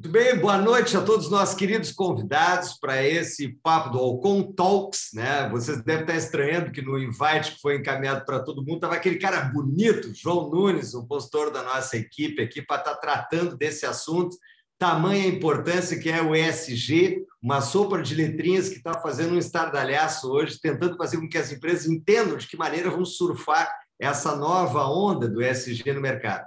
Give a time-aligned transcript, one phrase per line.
[0.00, 5.08] Muito bem, boa noite a todos nós queridos convidados para esse papo do Alcon Talks,
[5.12, 5.48] né?
[5.48, 9.16] Vocês devem estar estranhando que no invite que foi encaminhado para todo mundo estava aquele
[9.16, 14.36] cara bonito, João Nunes, o postor da nossa equipe aqui para estar tratando desse assunto,
[14.78, 20.30] tamanha importância que é o ESG, uma sopa de letrinhas que está fazendo um estardalhaço
[20.30, 23.68] hoje, tentando fazer com que as empresas entendam de que maneira vão surfar
[23.98, 26.46] essa nova onda do ESG no mercado.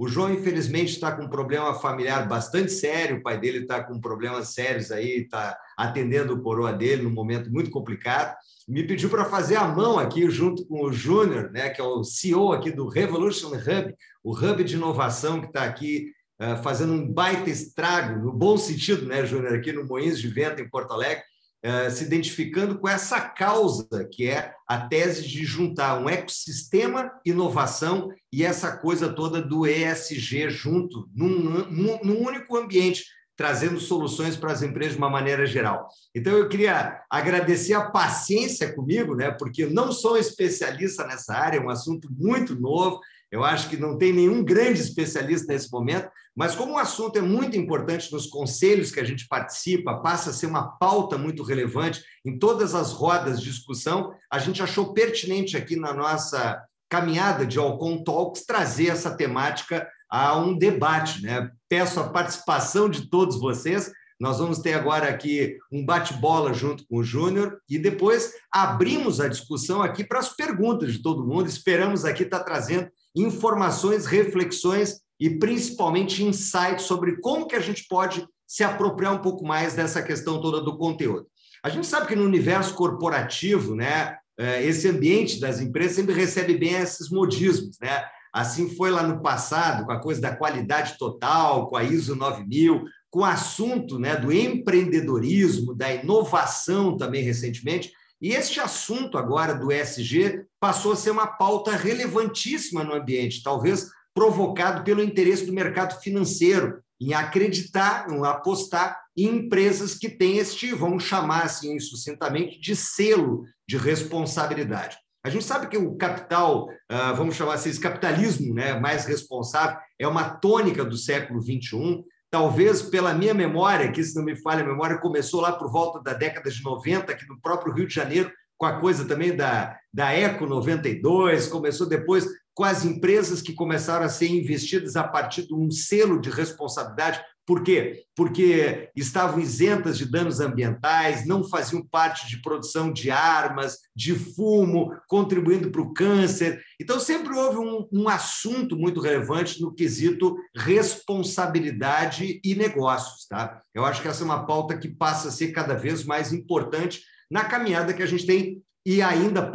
[0.00, 3.18] O João, infelizmente, está com um problema familiar bastante sério.
[3.18, 7.52] O pai dele está com problemas sérios aí, está atendendo o coroa dele num momento
[7.52, 8.34] muito complicado.
[8.66, 12.02] Me pediu para fazer a mão aqui, junto com o Júnior, né, que é o
[12.02, 17.06] CEO aqui do Revolution Hub, o hub de inovação que está aqui uh, fazendo um
[17.06, 21.24] baita estrago, no bom sentido, né, Júnior, aqui no Moinhos de Vento, em Porto Alegre.
[21.62, 28.10] Eh, se identificando com essa causa, que é a tese de juntar um ecossistema, inovação
[28.32, 31.66] e essa coisa toda do ESG junto, num,
[32.02, 33.04] num único ambiente,
[33.36, 35.86] trazendo soluções para as empresas de uma maneira geral.
[36.14, 41.58] Então, eu queria agradecer a paciência comigo, né, porque eu não sou especialista nessa área,
[41.58, 46.10] é um assunto muito novo, eu acho que não tem nenhum grande especialista nesse momento,
[46.36, 50.32] mas como o assunto é muito importante nos conselhos que a gente participa, passa a
[50.32, 55.56] ser uma pauta muito relevante em todas as rodas de discussão, a gente achou pertinente
[55.56, 61.22] aqui na nossa caminhada de Alcon Talks trazer essa temática a um debate.
[61.22, 61.50] Né?
[61.68, 63.92] Peço a participação de todos vocês.
[64.18, 69.28] Nós vamos ter agora aqui um bate-bola junto com o Júnior e depois abrimos a
[69.28, 71.48] discussão aqui para as perguntas de todo mundo.
[71.48, 78.26] Esperamos aqui estar trazendo informações, reflexões e principalmente insights sobre como que a gente pode
[78.46, 81.26] se apropriar um pouco mais dessa questão toda do conteúdo.
[81.62, 86.56] A gente sabe que no universo corporativo, né, é, esse ambiente das empresas sempre recebe
[86.56, 88.02] bem esses modismos, né?
[88.32, 92.84] Assim foi lá no passado, com a coisa da qualidade total, com a ISO 9000,
[93.10, 97.92] com o assunto né, do empreendedorismo, da inovação também recentemente,
[98.22, 103.90] e este assunto agora do ESG passou a ser uma pauta relevantíssima no ambiente, talvez
[104.20, 110.74] provocado pelo interesse do mercado financeiro em acreditar, em apostar em empresas que têm este,
[110.74, 114.98] vamos chamar assim sucintamente, de selo de responsabilidade.
[115.24, 119.78] A gente sabe que o capital, ah, vamos chamar assim, esse capitalismo né, mais responsável,
[119.98, 124.62] é uma tônica do século XXI talvez pela minha memória, que se não me falha
[124.62, 127.94] a memória, começou lá por volta da década de 90, aqui no próprio Rio de
[127.94, 128.30] Janeiro,
[128.60, 134.04] com a coisa também da, da Eco 92, começou depois com as empresas que começaram
[134.04, 138.04] a ser investidas a partir de um selo de responsabilidade, por quê?
[138.14, 144.94] Porque estavam isentas de danos ambientais, não faziam parte de produção de armas, de fumo,
[145.08, 146.62] contribuindo para o câncer.
[146.80, 153.26] Então, sempre houve um, um assunto muito relevante no quesito responsabilidade e negócios.
[153.26, 153.60] Tá?
[153.74, 157.02] Eu acho que essa é uma pauta que passa a ser cada vez mais importante
[157.28, 159.50] na caminhada que a gente tem e ainda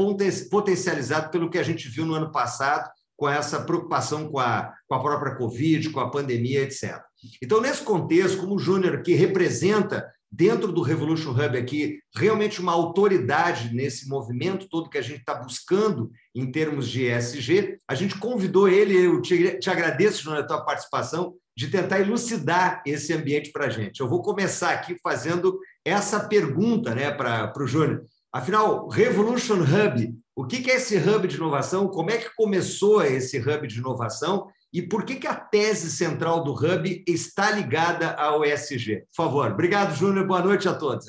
[0.49, 4.95] potencializado pelo que a gente viu no ano passado, com essa preocupação com a, com
[4.95, 7.01] a própria Covid, com a pandemia, etc.
[7.41, 12.73] Então, nesse contexto, como o Júnior, que representa dentro do Revolution Hub aqui realmente uma
[12.73, 18.19] autoridade nesse movimento todo que a gente está buscando em termos de ESG, a gente
[18.19, 23.51] convidou ele, eu te, te agradeço, Júnior, a tua participação, de tentar elucidar esse ambiente
[23.51, 24.01] para a gente.
[24.01, 28.03] Eu vou começar aqui fazendo essa pergunta né, para o Júnior.
[28.35, 31.87] Afinal, Revolution Hub, o que é esse hub de inovação?
[31.87, 34.51] Como é que começou esse hub de inovação?
[34.73, 39.05] E por que, que a tese central do Hub está ligada ao ESG?
[39.07, 39.51] Por favor.
[39.53, 40.27] Obrigado, Júnior.
[40.27, 41.05] Boa noite a todos.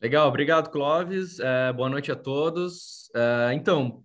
[0.00, 1.38] Legal, obrigado, Clóvis.
[1.38, 3.10] É, boa noite a todos.
[3.14, 4.02] É, então,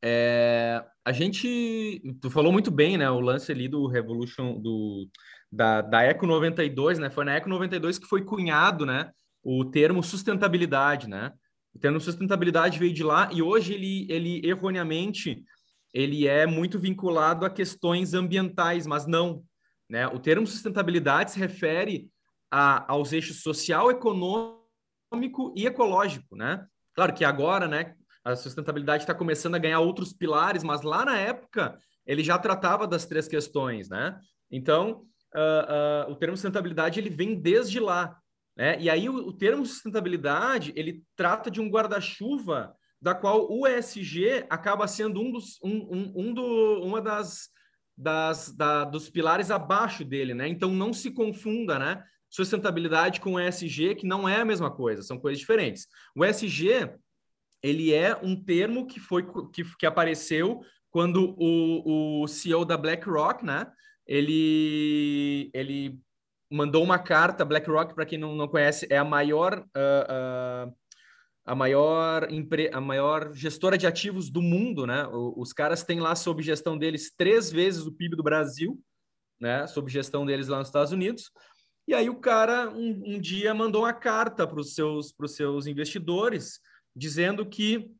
[0.00, 3.10] é, a gente, tu falou muito bem, né?
[3.10, 5.08] O lance ali do Revolution, do,
[5.50, 7.10] da, da Eco 92, né?
[7.10, 9.10] Foi na Eco 92 que foi cunhado, né?
[9.50, 11.32] O termo sustentabilidade, né?
[11.74, 15.42] O termo sustentabilidade veio de lá e hoje ele, ele erroneamente
[15.94, 19.42] ele é muito vinculado a questões ambientais, mas não.
[19.88, 20.06] Né?
[20.06, 22.10] O termo sustentabilidade se refere
[22.50, 26.36] a, aos eixos social, econômico e ecológico.
[26.36, 26.62] Né?
[26.94, 31.16] Claro que agora né, a sustentabilidade está começando a ganhar outros pilares, mas lá na
[31.18, 33.88] época ele já tratava das três questões.
[33.88, 34.14] Né?
[34.50, 38.14] Então, uh, uh, o termo sustentabilidade ele vem desde lá.
[38.58, 38.76] Né?
[38.80, 44.44] E aí o, o termo sustentabilidade ele trata de um guarda-chuva da qual o ESG
[44.50, 47.50] acaba sendo um dos, um, um, um do, uma das,
[47.96, 50.48] das da, dos pilares abaixo dele, né?
[50.48, 52.02] Então não se confunda, né?
[52.28, 55.86] Sustentabilidade com ESG, que não é a mesma coisa, são coisas diferentes.
[56.14, 56.90] O ESG
[57.62, 60.60] ele é um termo que foi que, que apareceu
[60.90, 63.70] quando o, o CEO da BlackRock, né?
[64.04, 66.00] Ele, ele
[66.50, 67.44] mandou uma carta.
[67.44, 70.76] BlackRock, para quem não, não conhece, é a maior uh, uh,
[71.44, 72.70] a maior empre...
[72.72, 75.06] a maior gestora de ativos do mundo, né?
[75.08, 78.78] Os caras têm lá sob gestão deles três vezes o PIB do Brasil,
[79.40, 79.66] né?
[79.66, 81.30] Sob gestão deles lá nos Estados Unidos.
[81.86, 85.34] E aí o cara um, um dia mandou uma carta para os seus para os
[85.34, 86.60] seus investidores
[86.94, 87.90] dizendo que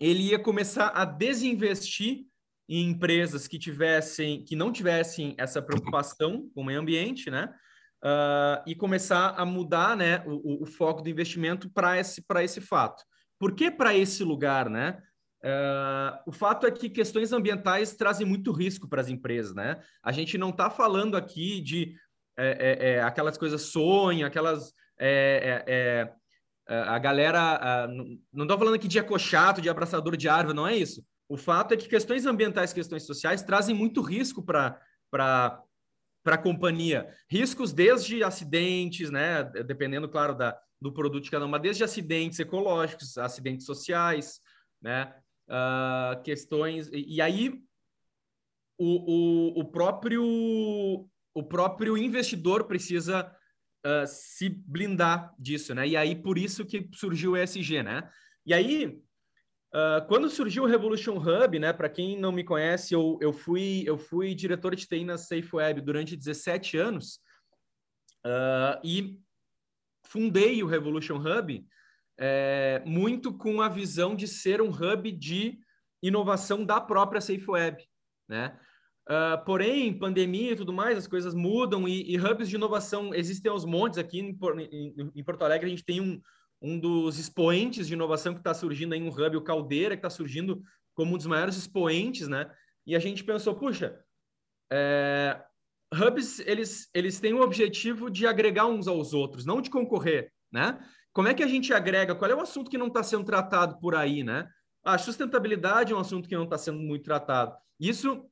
[0.00, 2.24] ele ia começar a desinvestir
[2.68, 7.52] em empresas que tivessem, que não tivessem essa preocupação com o meio ambiente, né?
[8.02, 13.04] Uh, e começar a mudar, né, o, o foco do investimento para esse esse fato.
[13.38, 15.02] Por que para esse lugar, né?
[15.42, 19.82] Uh, o fato é que questões ambientais trazem muito risco para as empresas, né?
[20.02, 21.94] A gente não está falando aqui de
[22.38, 26.12] é, é, é, aquelas coisas sonho, aquelas é, é,
[26.68, 27.86] é, a galera.
[28.32, 31.04] não estou falando aqui de ecochato, de abraçador de árvore, não é isso.
[31.28, 35.62] O fato é que questões ambientais, questões sociais trazem muito risco para
[36.22, 37.08] para a companhia.
[37.28, 39.44] Riscos desde acidentes, né?
[39.66, 44.40] Dependendo, claro, da, do produto de cada uma, desde acidentes ecológicos, acidentes sociais,
[44.80, 45.14] né?
[45.48, 46.88] Uh, questões.
[46.92, 47.60] E, e aí
[48.78, 50.24] o, o, o, próprio,
[51.34, 53.30] o próprio investidor precisa
[53.84, 55.86] uh, se blindar disso, né?
[55.86, 58.08] E aí, por isso que surgiu o ESG, né?
[58.46, 58.98] E aí,
[59.74, 61.72] uh, quando surgiu o Revolution Hub, né?
[61.72, 65.80] Para quem não me conhece, eu, eu, fui, eu fui diretor de TI na SafeWeb
[65.80, 67.20] durante 17 anos
[68.26, 69.18] uh, e
[70.04, 71.64] fundei o Revolution Hub
[72.22, 75.58] é, muito com a visão de ser um hub de
[76.02, 77.82] inovação da própria SafeWeb,
[78.28, 78.58] né?
[79.08, 83.50] Uh, porém, pandemia e tudo mais, as coisas mudam e, e hubs de inovação existem
[83.50, 84.38] aos montes aqui em,
[84.70, 85.66] em, em Porto Alegre.
[85.66, 86.20] A gente tem um,
[86.60, 90.10] um dos expoentes de inovação que está surgindo aí, um hub, o Caldeira, que está
[90.10, 90.62] surgindo
[90.94, 92.50] como um dos maiores expoentes, né?
[92.86, 93.98] E a gente pensou, puxa,
[94.70, 95.42] é,
[95.94, 100.78] hubs, eles, eles têm o objetivo de agregar uns aos outros, não de concorrer, né?
[101.12, 102.14] Como é que a gente agrega?
[102.14, 104.48] Qual é o assunto que não está sendo tratado por aí, né?
[104.84, 107.56] A sustentabilidade é um assunto que não está sendo muito tratado.
[107.78, 108.29] Isso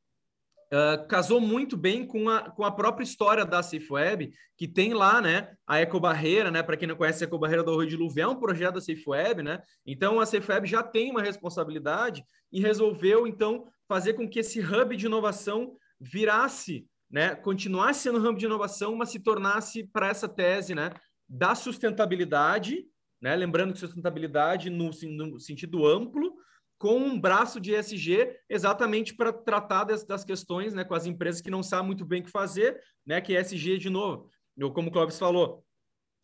[0.70, 5.18] Uh, casou muito bem com a, com a própria história da SafeWeb, que tem lá,
[5.18, 8.28] né, a Ecobarreira, né, para quem não conhece a Ecobarreira do Arroio de Luve, é
[8.28, 12.22] um projeto da SafeWeb, né, então a SafeWeb já tem uma responsabilidade
[12.52, 18.28] e resolveu, então, fazer com que esse hub de inovação virasse, né, continuasse sendo um
[18.28, 20.90] hub de inovação, mas se tornasse para essa tese, né,
[21.26, 22.84] da sustentabilidade,
[23.22, 26.34] né, lembrando que sustentabilidade no, no sentido amplo,
[26.78, 31.40] com um braço de ESG exatamente para tratar das, das, questões né, com as empresas
[31.40, 34.88] que não sabem muito bem o que fazer, né, que ESG, de novo, eu, como
[34.88, 35.64] o Clóvis falou,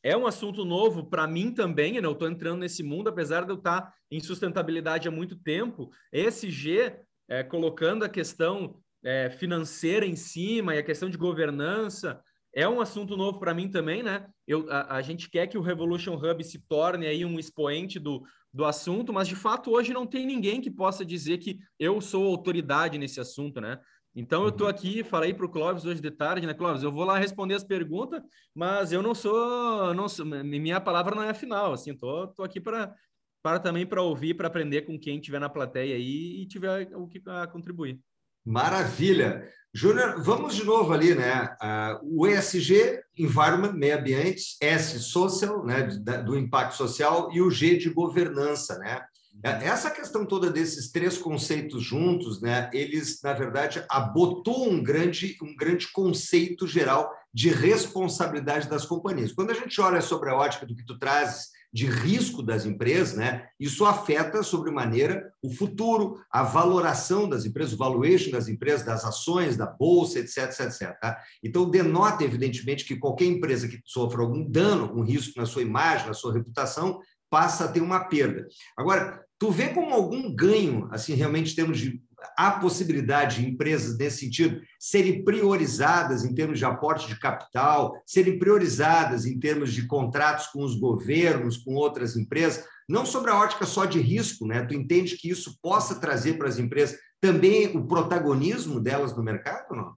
[0.02, 3.50] é um assunto novo para mim também, né, eu estou entrando nesse mundo, apesar de
[3.50, 6.94] eu estar em sustentabilidade há muito tempo, ESG,
[7.28, 12.22] é, colocando a questão é, financeira em cima e a questão de governança,
[12.54, 14.26] é um assunto novo para mim também, né?
[14.46, 18.22] Eu, a, a, gente quer que o Revolution Hub se torne aí um expoente do,
[18.52, 22.26] do assunto, mas de fato hoje não tem ninguém que possa dizer que eu sou
[22.26, 23.80] autoridade nesse assunto, né?
[24.14, 24.70] Então eu estou uhum.
[24.70, 26.84] aqui, falei para o Clóvis hoje de tarde, né, Clóvis?
[26.84, 28.22] Eu vou lá responder as perguntas,
[28.54, 32.44] mas eu não sou, não sou minha palavra não é a final, assim, tô, tô
[32.44, 32.94] aqui para
[33.42, 37.06] para também para ouvir, para aprender com quem tiver na plateia aí e tiver o
[37.06, 38.00] que a contribuir.
[38.44, 39.48] Maravilha.
[39.72, 41.56] Júnior, vamos de novo ali, né?
[41.60, 45.82] Uh, o ESG, Environment, Meio Ambiente, S, Social, né?
[45.82, 49.02] Do impacto social, e o G de governança, né?
[49.42, 52.70] É, essa questão toda desses três conceitos juntos, né?
[52.72, 59.32] Eles, na verdade, abotou um grande, um grande conceito geral de responsabilidade das companhias.
[59.32, 63.16] Quando a gente olha sobre a ótica do que tu trazes de risco das empresas,
[63.16, 63.48] né?
[63.58, 69.56] Isso afeta sobremaneira o futuro, a valoração das empresas, o valuation das empresas, das ações,
[69.56, 71.00] da bolsa, etc, etc, etc.
[71.00, 71.20] Tá?
[71.42, 76.06] Então denota evidentemente que qualquer empresa que sofra algum dano, um risco na sua imagem,
[76.06, 78.46] na sua reputação, passa a ter uma perda.
[78.78, 82.00] Agora, tu vê como algum ganho, assim, realmente em termos de
[82.36, 88.38] há possibilidade de empresas nesse sentido serem priorizadas em termos de aporte de capital, serem
[88.38, 93.64] priorizadas em termos de contratos com os governos, com outras empresas, não sobre a ótica
[93.64, 94.64] só de risco, né?
[94.66, 99.74] Tu entende que isso possa trazer para as empresas também o protagonismo delas no mercado,
[99.74, 99.94] não?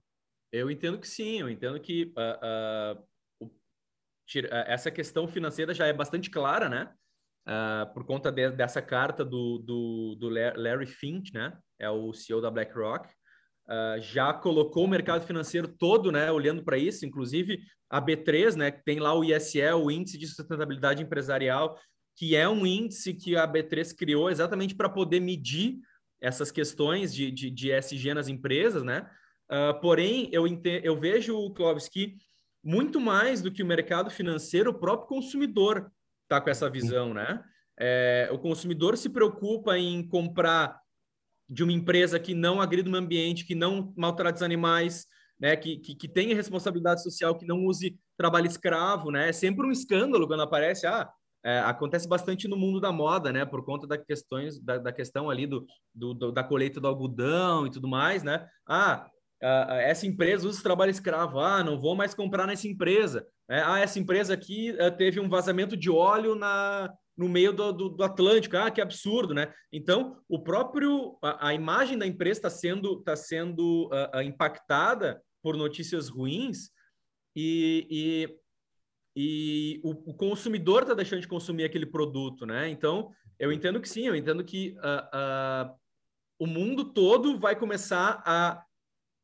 [0.50, 3.08] Eu entendo que sim, eu entendo que uh, uh,
[4.66, 6.92] essa questão financeira já é bastante clara, né?
[7.94, 11.58] Por conta de, dessa carta do, do, do, Larry Fink, né?
[11.78, 13.08] É o CEO da BlackRock.
[13.68, 16.30] Uh, já colocou o mercado financeiro todo, né?
[16.32, 18.70] Olhando para isso, inclusive a B3, né?
[18.70, 21.78] Que tem lá o ISE, o Índice de Sustentabilidade Empresarial,
[22.16, 25.78] que é um índice que a B3 criou exatamente para poder medir
[26.20, 29.08] essas questões de, de, de SG nas empresas, né?
[29.50, 30.44] Uh, porém, eu,
[30.82, 32.16] eu vejo, Clóvis, que
[32.62, 35.90] muito mais do que o mercado financeiro, o próprio consumidor
[36.24, 37.42] está com essa visão, né?
[37.78, 40.78] É, o consumidor se preocupa em comprar
[41.48, 45.06] de uma empresa que não agrida o meio ambiente, que não maltrata os animais,
[45.40, 49.28] né, que, que, que tenha responsabilidade social, que não use trabalho escravo, né?
[49.28, 51.08] É sempre um escândalo quando aparece, ah,
[51.44, 53.44] é, acontece bastante no mundo da moda, né?
[53.44, 55.64] Por conta da, questões, da, da questão ali do,
[55.94, 58.46] do, do, da colheita do algodão e tudo mais, né?
[58.68, 59.08] Ah,
[59.40, 61.38] essa empresa usa trabalho escravo.
[61.38, 63.24] Ah, não vou mais comprar nessa empresa.
[63.48, 67.72] É, ah, essa empresa aqui uh, teve um vazamento de óleo na, no meio do,
[67.72, 68.56] do, do, Atlântico.
[68.56, 69.52] Ah, que absurdo, né?
[69.72, 75.56] Então, o próprio a, a imagem da empresa está sendo, tá sendo uh, impactada por
[75.56, 76.70] notícias ruins
[77.36, 78.38] e, e
[79.20, 82.68] e o, o consumidor está deixando de consumir aquele produto, né?
[82.68, 85.76] Então, eu entendo que sim, eu entendo que uh, uh,
[86.38, 88.62] o mundo todo vai começar a,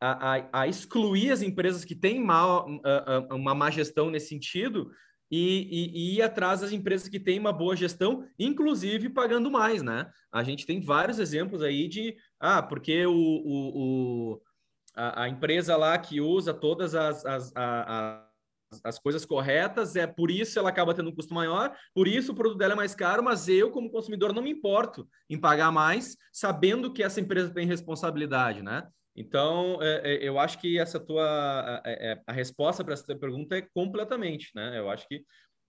[0.01, 4.91] a, a, excluir as empresas que têm mal, uh, uma má gestão nesse sentido
[5.35, 9.83] e, e, e, ir atrás das empresas que têm uma boa gestão, inclusive pagando mais,
[9.83, 10.09] né?
[10.33, 14.43] A gente tem vários exemplos aí de, ah, porque o, o, o
[14.95, 18.25] a, a, empresa lá que usa todas as, as, as
[18.83, 22.35] as coisas corretas, é por isso ela acaba tendo um custo maior, por isso o
[22.35, 26.17] produto dela é mais caro, mas eu, como consumidor, não me importo em pagar mais,
[26.33, 28.89] sabendo que essa empresa tem responsabilidade, né?
[29.17, 33.07] Então, é, é, eu acho que essa tua a, é, é, a resposta para essa
[33.07, 34.79] tua pergunta é completamente, né?
[34.79, 35.25] Eu acho que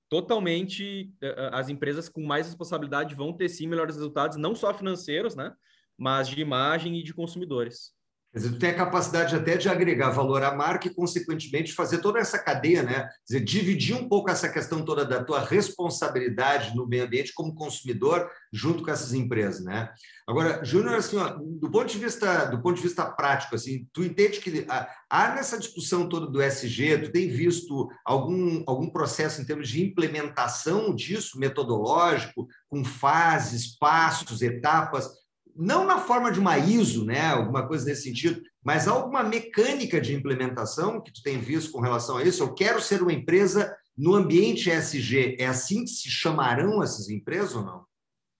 [0.10, 1.12] totalmente
[1.52, 5.52] as empresas com mais responsabilidade vão ter sim melhores resultados, não só financeiros, né?
[5.98, 7.95] Mas de imagem e de consumidores.
[8.36, 12.00] Quer dizer, tu tem a capacidade até de agregar valor à marca e, consequentemente, fazer
[12.00, 13.04] toda essa cadeia, né?
[13.04, 17.56] Quer dizer, dividir um pouco essa questão toda da tua responsabilidade no meio ambiente como
[17.56, 19.90] consumidor junto com essas empresas, né?
[20.28, 24.04] Agora, Júnior, assim, ó, do ponto de vista do ponto de vista prático, assim, tu
[24.04, 29.46] entende que há nessa discussão toda do SG, tu tem visto algum algum processo em
[29.46, 35.24] termos de implementação disso, metodológico, com fases, passos, etapas
[35.56, 40.14] não na forma de uma ISO, né, alguma coisa nesse sentido, mas alguma mecânica de
[40.14, 42.44] implementação que tu tem visto com relação a isso?
[42.44, 45.38] Eu quero ser uma empresa no ambiente ESG.
[45.40, 47.86] É assim que se chamarão essas empresas ou não?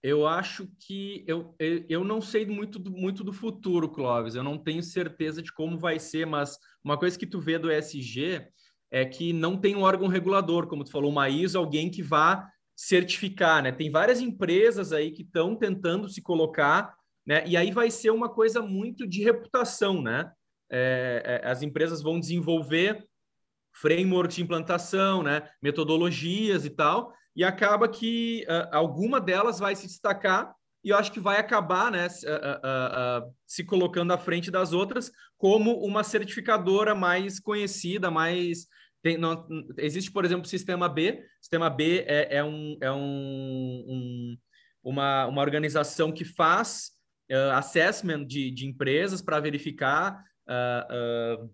[0.02, 4.34] Eu acho que eu, eu não sei muito do, muito do futuro, Clóvis.
[4.34, 7.72] Eu não tenho certeza de como vai ser, mas uma coisa que tu vê do
[7.72, 8.46] ESG
[8.90, 12.48] é que não tem um órgão regulador, como tu falou, uma ISO, alguém que vá
[12.76, 13.72] certificar, né?
[13.72, 16.94] Tem várias empresas aí que estão tentando se colocar
[17.26, 17.42] né?
[17.46, 20.30] E aí vai ser uma coisa muito de reputação, né?
[20.70, 23.04] É, é, as empresas vão desenvolver
[23.72, 25.48] frameworks de implantação, né?
[25.60, 31.10] Metodologias e tal, e acaba que uh, alguma delas vai se destacar e eu acho
[31.10, 32.06] que vai acabar, né?
[32.06, 38.66] Uh, uh, se colocando à frente das outras como uma certificadora mais conhecida, mais
[39.02, 39.46] tem, não,
[39.78, 41.24] existe, por exemplo, o Sistema B.
[41.40, 44.38] Sistema B é, é, um, é um, um,
[44.82, 46.95] uma, uma organização que faz
[47.30, 51.50] uh, assessment de, de empresas para verificar uh, uh,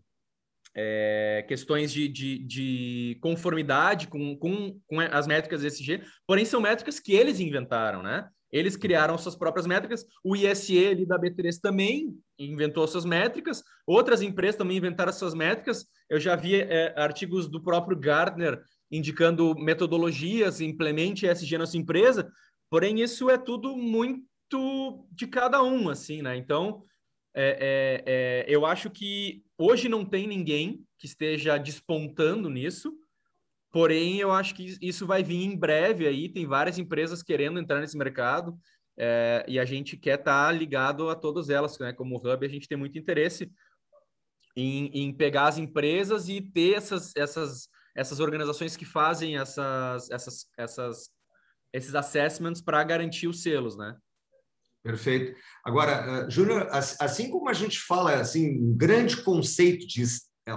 [0.75, 6.99] é, questões de, de, de conformidade com, com, com, as métricas ESG, porém são métricas
[6.99, 8.26] que eles inventaram, né?
[8.50, 14.21] Eles criaram suas próprias métricas, o ISE ali da B3 também inventou suas métricas, outras
[14.21, 15.87] empresas também inventaram suas métricas.
[16.09, 18.61] Eu já vi é, artigos do próprio Gartner
[18.91, 22.31] indicando metodologias, implemente ESG na sua empresa,
[22.69, 26.37] porém isso é tudo muito muito de cada um, assim, né?
[26.37, 26.85] Então,
[27.35, 32.92] é, é, é, eu acho que hoje não tem ninguém que esteja despontando nisso,
[33.71, 36.28] porém, eu acho que isso vai vir em breve aí.
[36.28, 38.59] Tem várias empresas querendo entrar nesse mercado
[38.99, 41.92] é, e a gente quer estar tá ligado a todas elas, né?
[41.92, 43.50] Como Hub, a gente tem muito interesse
[44.54, 50.47] em, em pegar as empresas e ter essas, essas, essas organizações que fazem essas, essas,
[50.59, 51.11] essas,
[51.73, 53.97] esses assessments para garantir os selos, né?
[54.83, 55.39] Perfeito.
[55.65, 60.05] Agora, uh, Júnior, assim como a gente fala, assim, um grande conceito de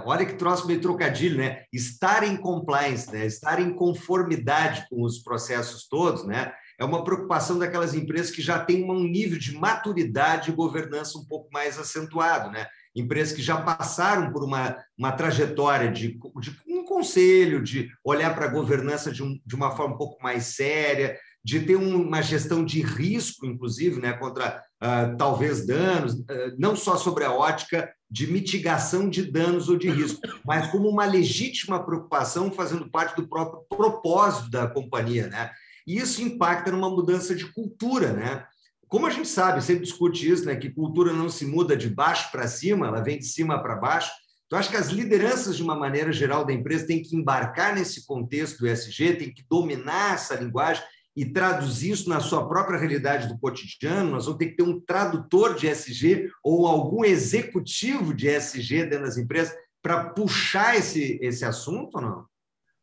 [0.04, 1.62] olha que troço meio trocadilho, né?
[1.72, 3.24] Estar em compliance, né?
[3.24, 6.52] Estar em conformidade com os processos todos, né?
[6.78, 11.24] É uma preocupação daquelas empresas que já têm um nível de maturidade e governança um
[11.24, 12.66] pouco mais acentuado, né?
[12.94, 18.46] Empresas que já passaram por uma, uma trajetória de, de um conselho, de olhar para
[18.46, 22.64] a governança de, um, de uma forma um pouco mais séria, de ter uma gestão
[22.64, 26.26] de risco, inclusive, né, contra uh, talvez danos, uh,
[26.58, 31.06] não só sobre a ótica de mitigação de danos ou de risco, mas como uma
[31.06, 35.28] legítima preocupação fazendo parte do próprio propósito da companhia.
[35.28, 35.48] Né?
[35.86, 38.44] E isso impacta numa mudança de cultura, né?
[38.88, 42.28] Como a gente sabe, sempre discute isso, né, que cultura não se muda de baixo
[42.32, 44.10] para cima, ela vem de cima para baixo.
[44.46, 48.04] Então, acho que as lideranças, de uma maneira geral, da empresa têm que embarcar nesse
[48.04, 50.82] contexto do ESG, têm que dominar essa linguagem
[51.16, 54.10] e traduzir isso na sua própria realidade do cotidiano.
[54.10, 59.06] Nós vamos ter que ter um tradutor de ESG ou algum executivo de ESG dentro
[59.06, 62.26] das empresas para puxar esse, esse assunto ou não?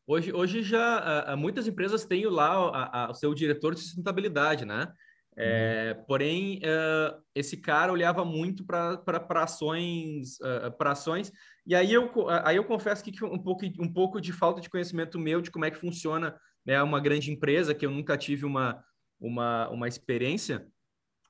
[0.07, 4.91] Hoje, hoje já muitas empresas têm lá o seu diretor de sustentabilidade, né?
[5.35, 6.03] É, uhum.
[6.05, 9.01] Porém, uh, esse cara olhava muito para
[9.41, 11.31] ações, uh, ações,
[11.65, 12.11] e aí eu,
[12.43, 15.65] aí eu confesso que um pouco, um pouco de falta de conhecimento meu de como
[15.65, 18.83] é que funciona né, uma grande empresa, que eu nunca tive uma,
[19.19, 20.67] uma, uma experiência,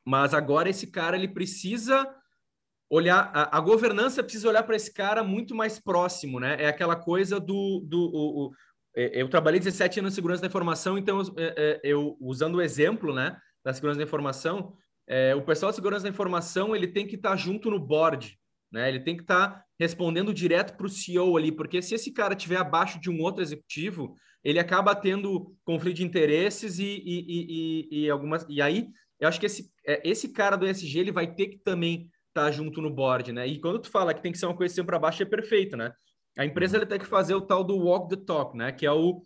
[0.06, 2.08] mas agora esse cara ele precisa
[2.90, 6.58] olhar, a, a governança precisa olhar para esse cara muito mais próximo, né?
[6.60, 7.82] É aquela coisa do.
[7.86, 8.52] do o, o,
[8.96, 12.56] é, eu trabalhei 17 anos em segurança da informação, então eu, é, é, eu usando
[12.56, 13.38] o exemplo, né?
[13.64, 14.76] da segurança da informação,
[15.08, 18.38] é, o pessoal de segurança da informação ele tem que estar tá junto no board,
[18.72, 18.90] né?
[18.90, 22.34] Ele tem que estar tá respondendo direto para o CEO ali, porque se esse cara
[22.34, 28.04] estiver abaixo de um outro executivo, ele acaba tendo conflito de interesses e, e, e,
[28.04, 28.46] e algumas.
[28.50, 31.58] E aí, eu acho que esse, é, esse cara do ESG ele vai ter que
[31.58, 33.48] também estar tá junto no board, né?
[33.48, 35.94] E quando tu fala que tem que ser uma coisa para baixo, é perfeito, né?
[36.38, 38.72] A empresa ele tem que fazer o tal do walk the talk, né?
[38.72, 39.26] Que é o,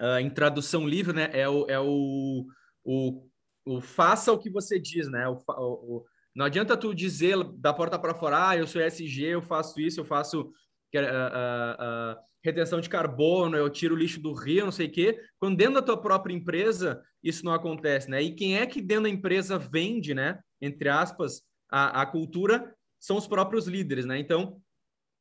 [0.00, 1.30] uh, em tradução livre, né?
[1.32, 2.46] É o, é o,
[2.84, 3.28] o
[3.68, 5.28] o faça o que você diz, né?
[5.28, 9.42] O, o, não adianta tu dizer da porta para fora, ah, eu sou SG, eu
[9.42, 12.16] faço isso, eu faço uh, uh,
[12.48, 15.20] retenção de carbono, eu tiro o lixo do rio, não sei o quê.
[15.38, 18.22] Quando dentro da tua própria empresa isso não acontece, né?
[18.22, 20.38] E quem é que dentro da empresa vende, né?
[20.60, 24.18] Entre aspas, a, a cultura são os próprios líderes, né?
[24.18, 24.60] Então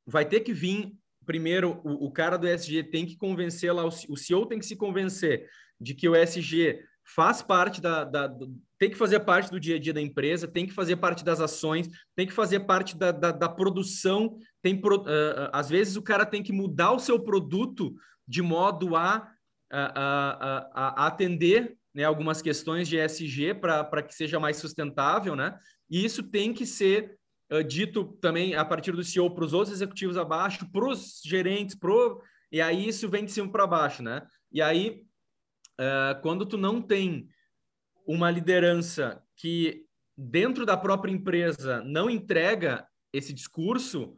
[0.05, 0.93] vai ter que vir
[1.25, 4.65] primeiro o, o cara do SG tem que convencer lá, o, o CEO tem que
[4.65, 5.48] se convencer
[5.79, 6.79] de que o SG
[7.15, 8.29] faz parte da, da,
[8.77, 11.39] tem que fazer parte do dia a dia da empresa, tem que fazer parte das
[11.39, 14.37] ações, tem que fazer parte da, da, da produção.
[14.61, 17.96] Tem pro, uh, às vezes o cara tem que mudar o seu produto
[18.27, 19.31] de modo a,
[19.72, 25.57] a, a, a atender né, algumas questões de ESG para que seja mais sustentável, né?
[25.89, 27.17] E isso tem que ser
[27.51, 31.74] uh, dito também a partir do CEO para os outros executivos abaixo, para os gerentes,
[31.74, 32.22] pro...
[32.51, 34.22] e aí isso vem de cima para baixo, né?
[34.51, 35.06] E aí
[35.79, 37.29] uh, quando tu não tem
[38.05, 39.85] uma liderança que
[40.18, 44.16] dentro da própria empresa não entrega esse discurso,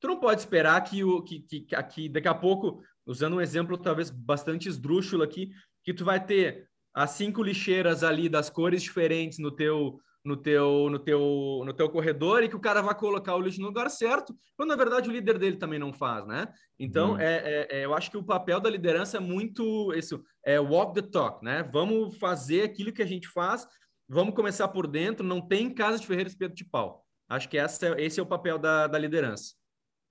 [0.00, 3.76] tu não pode esperar que o que, que, que daqui a pouco, usando um exemplo
[3.76, 5.50] talvez bastante esdrúxulo aqui,
[5.84, 10.90] que tu vai ter as cinco lixeiras ali das cores diferentes no teu no teu,
[10.90, 13.90] no teu, no teu corredor e que o cara vai colocar o lixo no lugar
[13.90, 16.46] certo, quando na verdade o líder dele também não faz, né?
[16.78, 17.18] Então, hum.
[17.18, 20.94] é, é, é, eu acho que o papel da liderança é muito isso, é walk
[20.94, 21.68] the talk, né?
[21.72, 23.66] Vamos fazer aquilo que a gente faz,
[24.06, 27.04] vamos começar por dentro, não tem casa de ferreiro espeto de pau.
[27.26, 29.54] Acho que essa, esse é o papel da, da liderança.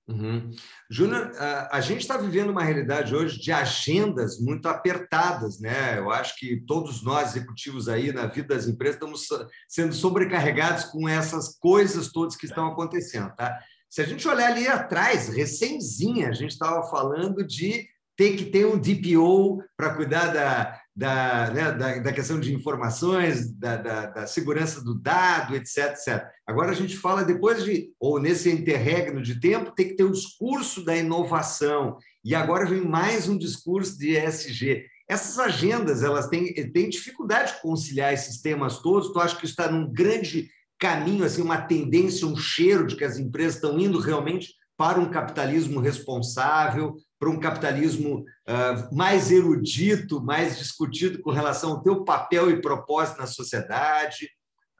[0.08, 0.50] Uhum.
[0.90, 1.32] Júnior,
[1.70, 5.98] a, gente está vivendo uma realidade hoje de agendas muito apertadas, né?
[5.98, 9.28] Eu acho que todos nós, executivos aí na vida das empresas, estamos
[9.68, 13.58] sendo sobrecarregados com essas coisas todas que estão acontecendo, tá?
[13.90, 18.66] Se a gente olhar ali atrás, recenzinha, a gente estava falando de ter que ter
[18.66, 24.26] um DPO para cuidar da, da, né, da, da, questão de informações, da, da, da,
[24.26, 26.26] segurança do dado, etc, etc.
[26.44, 30.10] Agora a gente fala depois de, ou nesse interregno de tempo, tem que ter um
[30.10, 31.96] discurso da inovação.
[32.24, 34.86] E agora vem mais um discurso de ESG.
[35.08, 39.12] Essas agendas, elas têm, têm dificuldade de conciliar esses temas todos.
[39.12, 43.18] Tu acha que está num grande caminho, assim, uma tendência, um cheiro de que as
[43.18, 50.56] empresas estão indo realmente para um capitalismo responsável, para um capitalismo uh, mais erudito, mais
[50.58, 54.30] discutido com relação ao teu papel e propósito na sociedade?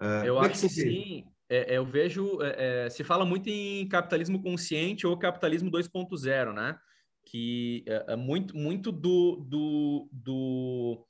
[0.01, 1.25] Uh, eu é acho que, que sim.
[1.49, 6.53] É, é, eu vejo, é, é, se fala muito em capitalismo consciente ou capitalismo 2.0,
[6.53, 6.79] né?
[7.25, 11.07] Que é, é, muito, muito do, do, do,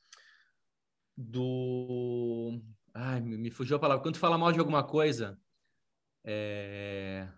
[1.16, 2.62] do...
[2.94, 4.02] Ai, me fugiu a palavra.
[4.02, 5.38] Quando tu fala mal de alguma coisa,
[6.24, 7.28] é...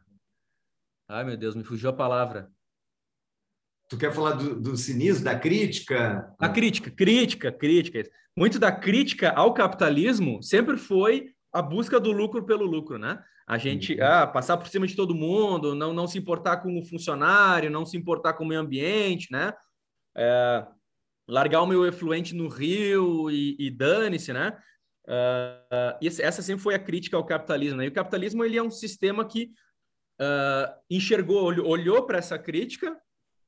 [1.09, 2.53] Ai, meu Deus, me fugiu a palavra.
[3.90, 6.33] Tu quer falar do, do cinismo, da crítica?
[6.38, 8.09] A crítica, crítica, crítica.
[8.37, 13.20] Muito da crítica ao capitalismo sempre foi a busca do lucro pelo lucro, né?
[13.48, 14.05] A gente uhum.
[14.05, 17.85] ah, passar por cima de todo mundo, não, não se importar com o funcionário, não
[17.85, 19.53] se importar com o meio ambiente, né?
[20.16, 20.64] É,
[21.29, 24.57] largar o meu efluente no rio e, e dane-se, né?
[25.05, 27.79] Uh, essa sempre foi a crítica ao capitalismo.
[27.79, 27.87] Né?
[27.87, 29.50] E o capitalismo ele é um sistema que
[30.20, 32.96] uh, enxergou, olhou, olhou para essa crítica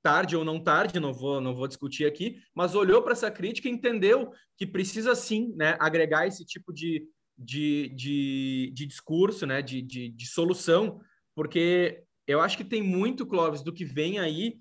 [0.03, 3.69] tarde ou não tarde, não vou, não vou discutir aqui, mas olhou para essa crítica
[3.69, 7.07] e entendeu que precisa sim né, agregar esse tipo de,
[7.38, 11.01] de, de, de discurso, né, de, de, de, solução,
[11.35, 14.59] porque eu acho que tem muito, Clóvis, do que vem aí,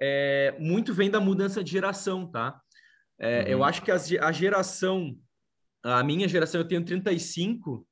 [0.00, 2.60] é, muito vem da mudança de geração, tá?
[3.18, 3.48] É, uhum.
[3.48, 5.16] Eu acho que a, a geração,
[5.82, 7.86] a minha geração, eu tenho 35,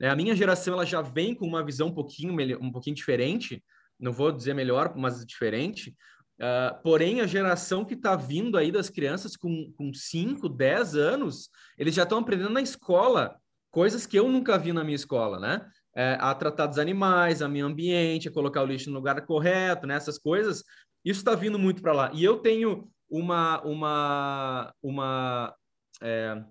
[0.00, 3.62] né, a minha geração ela já vem com uma visão um pouquinho, um pouquinho diferente,
[3.98, 5.94] não vou dizer melhor, mas diferente.
[6.38, 11.48] Uh, porém, a geração que está vindo aí das crianças com, com 5, 10 anos,
[11.78, 13.36] eles já estão aprendendo na escola
[13.70, 15.66] coisas que eu nunca vi na minha escola, né?
[15.94, 19.86] É, a tratar dos animais, a meio ambiente, a colocar o lixo no lugar correto,
[19.86, 19.94] né?
[19.94, 20.62] Essas coisas,
[21.04, 22.10] isso está vindo muito para lá.
[22.12, 25.54] E eu tenho uma, uma, uma
[26.02, 26.44] é,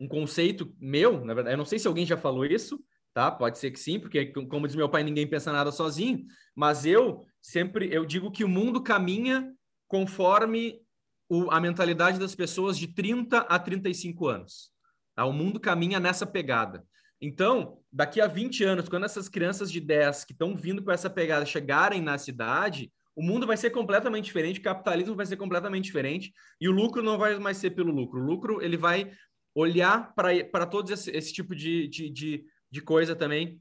[0.00, 2.78] um conceito meu, na verdade, eu não sei se alguém já falou isso,
[3.16, 3.30] tá?
[3.30, 7.24] Pode ser que sim, porque como diz meu pai, ninguém pensa nada sozinho, mas eu
[7.40, 9.54] sempre eu digo que o mundo caminha
[9.88, 10.82] conforme
[11.26, 14.70] o, a mentalidade das pessoas de 30 a 35 anos.
[15.14, 15.24] Tá?
[15.24, 16.84] O mundo caminha nessa pegada.
[17.18, 21.08] Então, daqui a 20 anos, quando essas crianças de 10 que estão vindo com essa
[21.08, 25.84] pegada chegarem na cidade, o mundo vai ser completamente diferente, o capitalismo vai ser completamente
[25.84, 28.20] diferente e o lucro não vai mais ser pelo lucro.
[28.20, 29.10] O lucro ele vai
[29.54, 33.60] olhar para todo esse, esse tipo de, de, de, de coisa também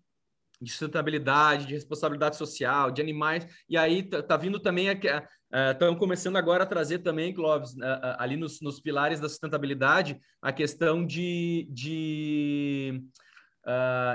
[0.62, 5.98] de sustentabilidade, de responsabilidade social, de animais, e aí tá, tá vindo também, estão uh,
[5.98, 10.52] começando agora a trazer também, Clóvis, uh, uh, ali nos, nos, pilares da sustentabilidade, a
[10.52, 13.02] questão de, de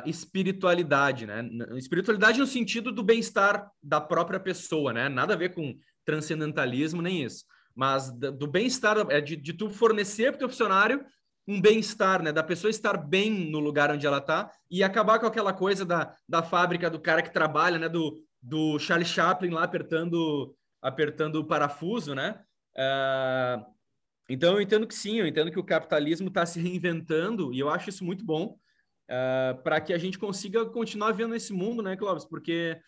[0.06, 1.42] espiritualidade, né?
[1.76, 5.08] Espiritualidade no sentido do bem-estar da própria pessoa, né?
[5.08, 7.44] Nada a ver com transcendentalismo, nem isso.
[7.74, 11.04] Mas do bem-estar, é de, de tu fornecer para o teu funcionário
[11.46, 12.32] um bem-estar, né?
[12.32, 16.14] Da pessoa estar bem no lugar onde ela está e acabar com aquela coisa da,
[16.28, 17.88] da fábrica do cara que trabalha, né?
[17.88, 22.40] Do, do Charlie Chaplin lá apertando, apertando o parafuso, né?
[22.76, 23.64] Uh,
[24.28, 27.68] então eu entendo que sim, eu entendo que o capitalismo está se reinventando e eu
[27.68, 28.56] acho isso muito bom
[29.10, 32.24] uh, para que a gente consiga continuar vendo esse mundo, né, Clóvis?
[32.24, 32.80] Porque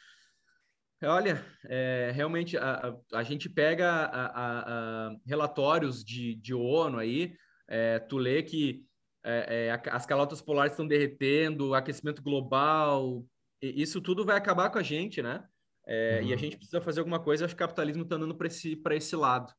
[1.05, 7.35] Olha, é, realmente a, a, a, gente pega a, relatórios de, de ONU aí,
[7.73, 8.85] é, tu lê que
[9.25, 13.25] é, é, as calotas polares estão derretendo, aquecimento global,
[13.63, 15.43] isso tudo vai acabar com a gente, né?
[15.87, 15.95] Uhum.
[15.95, 16.39] E a uhum.
[16.39, 19.53] gente precisa fazer alguma coisa, acho que o capitalismo está andando para esse, esse lado.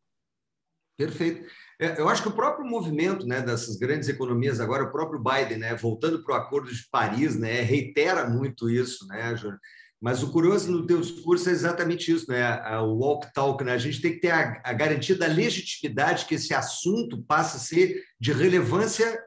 [0.95, 1.49] Perfeito.
[1.79, 5.57] É, eu acho que o próprio movimento né, dessas grandes economias, agora o próprio Biden,
[5.57, 9.59] né, voltando para o Acordo de Paris, né, reitera muito isso, né, Júnior?
[10.03, 12.59] Mas o curioso no teu discurso é exatamente isso, né?
[12.81, 13.71] O walk talk, né?
[13.71, 17.59] A gente tem que ter a, a garantia da legitimidade que esse assunto passa a
[17.61, 19.17] ser de relevância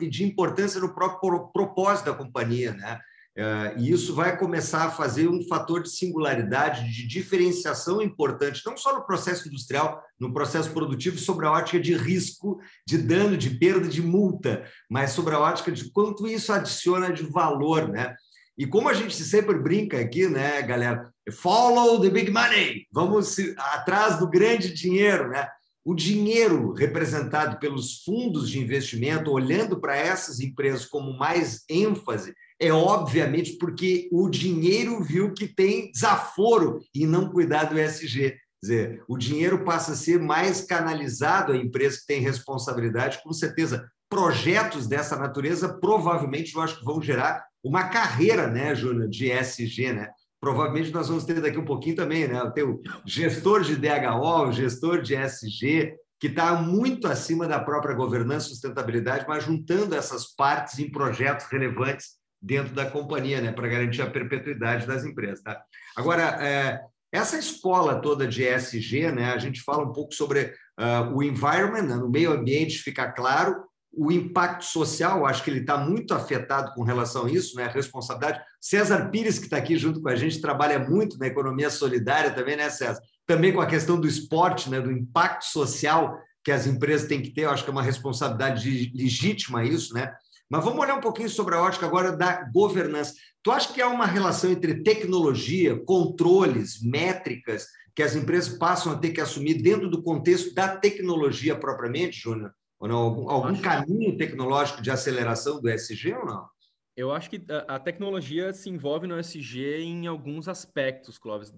[0.00, 2.98] e de importância no próprio propósito da companhia, né?
[3.38, 8.76] É, e isso vai começar a fazer um fator de singularidade, de diferenciação importante, não
[8.76, 13.50] só no processo industrial, no processo produtivo, sobre a ótica de risco, de dano, de
[13.50, 18.16] perda, de multa, mas sobre a ótica de quanto isso adiciona de valor, né?
[18.58, 21.10] E como a gente sempre brinca aqui, né, galera?
[21.30, 22.86] Follow the big money.
[22.90, 25.46] Vamos atrás do grande dinheiro, né?
[25.84, 32.72] O dinheiro representado pelos fundos de investimento, olhando para essas empresas como mais ênfase, é
[32.72, 38.30] obviamente porque o dinheiro viu que tem desaforo e não cuidar do ESG.
[38.30, 43.32] Quer dizer, o dinheiro passa a ser mais canalizado a empresas que têm responsabilidade, com
[43.32, 43.86] certeza.
[44.08, 49.92] Projetos dessa natureza provavelmente eu acho que vão gerar uma carreira, né, Júnior, de SG,
[49.92, 50.08] né?
[50.40, 52.40] Provavelmente nós vamos ter daqui um pouquinho também, né?
[52.42, 58.46] O gestor de DHO, o gestor de SG, que está muito acima da própria governança
[58.46, 64.02] e sustentabilidade, mas juntando essas partes em projetos relevantes dentro da companhia, né, para garantir
[64.02, 65.42] a perpetuidade das empresas.
[65.42, 65.60] Tá?
[65.96, 66.80] Agora, é,
[67.12, 71.82] essa escola toda de ESG, né, a gente fala um pouco sobre uh, o environment,
[71.82, 73.64] né, no meio ambiente fica claro,
[73.96, 77.64] o impacto social, acho que ele está muito afetado com relação a isso, né?
[77.64, 78.42] A responsabilidade.
[78.60, 82.56] César Pires, que está aqui junto com a gente, trabalha muito na economia solidária também,
[82.56, 83.00] né, César?
[83.26, 84.80] Também com a questão do esporte, né?
[84.80, 88.92] Do impacto social que as empresas têm que ter, eu acho que é uma responsabilidade
[88.94, 90.12] legítima isso, né?
[90.48, 93.14] Mas vamos olhar um pouquinho sobre a ótica agora da governança.
[93.42, 98.98] Tu acha que há uma relação entre tecnologia, controles, métricas que as empresas passam a
[98.98, 102.52] ter que assumir dentro do contexto da tecnologia propriamente, Júnior?
[102.78, 102.96] Ou não?
[102.98, 106.48] Algum, algum caminho tecnológico de aceleração do ESG ou não?
[106.96, 111.54] Eu acho que a, tecnologia se envolve no ESG em alguns aspectos, Clóvis.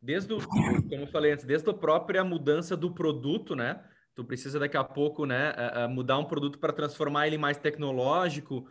[0.00, 3.82] Desde o, como eu falei antes, desde a própria mudança do produto, né?
[4.14, 5.54] Tu precisa daqui a pouco, né,
[5.88, 8.68] mudar um produto para transformar ele mais tecnológico,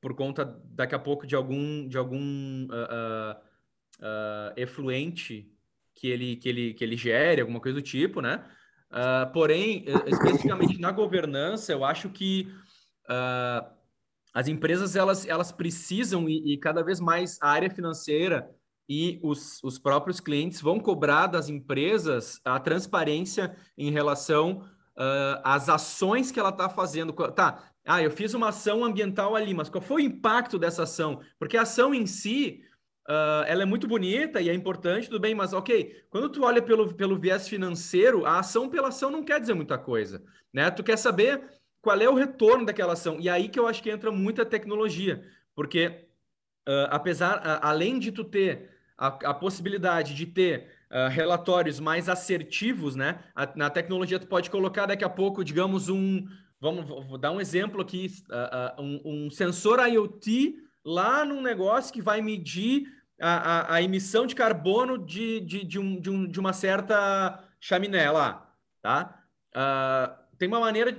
[0.00, 2.66] por conta daqui a pouco de algum, de algum
[4.56, 5.52] efluente
[5.94, 8.44] que ele, que, ele, que ele gere, alguma coisa do tipo, né?
[8.94, 12.48] Uh, porém, especificamente na governança, eu acho que
[13.10, 13.66] uh,
[14.32, 18.48] as empresas elas, elas precisam e, e, cada vez mais a área financeira
[18.88, 24.58] e os, os próprios clientes vão cobrar das empresas a transparência em relação
[24.96, 27.12] uh, às ações que ela está fazendo.
[27.32, 31.20] Tá, ah, eu fiz uma ação ambiental ali, mas qual foi o impacto dessa ação?
[31.38, 32.62] Porque a ação em si,
[33.08, 36.62] uh, ela é muito bonita e é importante, tudo bem, mas ok, quando tu olha
[36.62, 40.70] pelo, pelo viés financeiro, a ação pela ação não quer dizer muita coisa, né?
[40.70, 41.42] Tu quer saber
[41.80, 43.18] qual é o retorno daquela ação.
[43.20, 46.06] E aí que eu acho que entra muita tecnologia, porque
[46.66, 50.72] uh, apesar, uh, além de tu ter a, a possibilidade de ter
[51.10, 53.18] relatórios mais assertivos, né?
[53.34, 56.24] A, na tecnologia tu pode colocar daqui a pouco, digamos, um,
[56.60, 58.12] vamos vou dar um exemplo aqui,
[58.78, 62.86] um, um sensor IoT lá num negócio que vai medir
[63.20, 67.42] a, a, a emissão de carbono de, de, de, um, de, um, de uma certa
[67.60, 69.24] chaminé lá, tá?
[69.54, 70.96] Uh, tem uma maneira,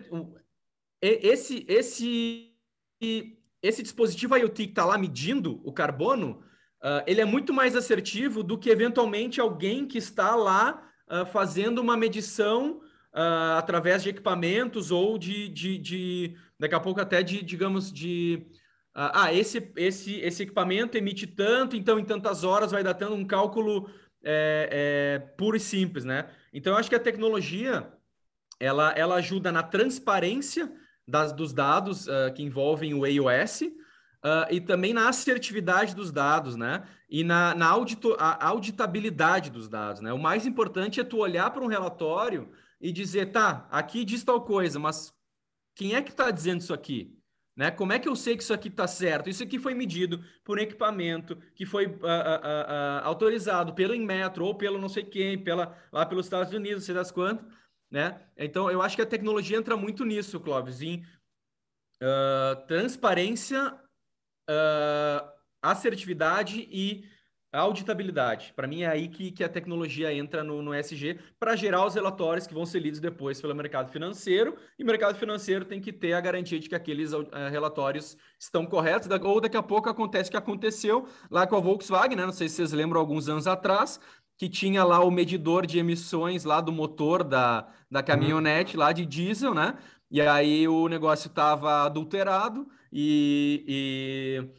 [1.02, 2.54] esse, esse,
[3.62, 6.42] esse dispositivo IoT que está lá medindo o carbono,
[6.82, 11.80] uh, ele é muito mais assertivo do que eventualmente alguém que está lá uh, fazendo
[11.80, 12.82] uma medição
[13.58, 18.46] através de equipamentos ou de, de, de, daqui a pouco até de, digamos, de
[18.96, 23.26] ah, esse, esse, esse equipamento emite tanto, então em tantas horas vai dar tanto um
[23.26, 23.90] cálculo
[24.24, 26.30] é, é, puro e simples, né?
[26.54, 27.92] Então eu acho que a tecnologia
[28.60, 30.72] ela, ela ajuda na transparência
[31.08, 33.74] das, dos dados uh, que envolvem o AOS uh,
[34.24, 36.88] ah, e também na assertividade dos dados, né?
[37.08, 40.12] E na, na audito, auditabilidade dos dados, né?
[40.12, 42.50] O mais importante é tu olhar para um relatório
[42.82, 45.14] e dizer, tá, aqui diz tal coisa, mas
[45.76, 47.16] quem é que está dizendo isso aqui?
[47.56, 47.72] Né?
[47.72, 49.30] Como é que eu sei que isso aqui está certo?
[49.30, 54.56] Isso aqui foi medido por um equipamento que foi uh, uh, autorizado pelo Inmetro ou
[54.56, 57.46] pelo não sei quem, pela, lá pelos Estados Unidos, sei das quantas
[57.90, 58.20] né?
[58.36, 61.06] Então, eu acho que a tecnologia entra muito nisso, Clóvis, em
[62.02, 63.74] uh, transparência,
[64.50, 67.10] uh, assertividade e
[67.58, 68.54] auditabilidade.
[68.56, 71.96] Para mim, é aí que, que a tecnologia entra no, no SG para gerar os
[71.96, 74.56] relatórios que vão ser lidos depois pelo mercado financeiro.
[74.78, 78.66] E o mercado financeiro tem que ter a garantia de que aqueles uh, relatórios estão
[78.66, 79.08] corretos.
[79.24, 82.26] Ou daqui a pouco acontece o que aconteceu lá com a Volkswagen, né?
[82.26, 84.00] Não sei se vocês lembram, alguns anos atrás,
[84.38, 88.06] que tinha lá o medidor de emissões lá do motor da, da uhum.
[88.06, 89.78] caminhonete lá de diesel, né?
[90.12, 94.50] E aí o negócio estava adulterado e, e,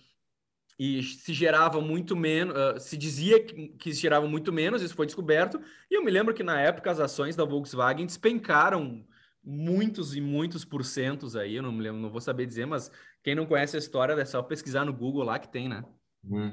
[0.78, 4.94] e, se gerava muito menos, uh, se dizia que, que se gerava muito menos, isso
[4.94, 5.60] foi descoberto.
[5.90, 9.04] E eu me lembro que na época as ações da Volkswagen despencaram
[9.42, 12.90] muitos e muitos porcentos aí, eu não me lembro, não vou saber dizer, mas
[13.22, 15.84] quem não conhece a história é só pesquisar no Google lá que tem, né?
[16.24, 16.52] Uhum.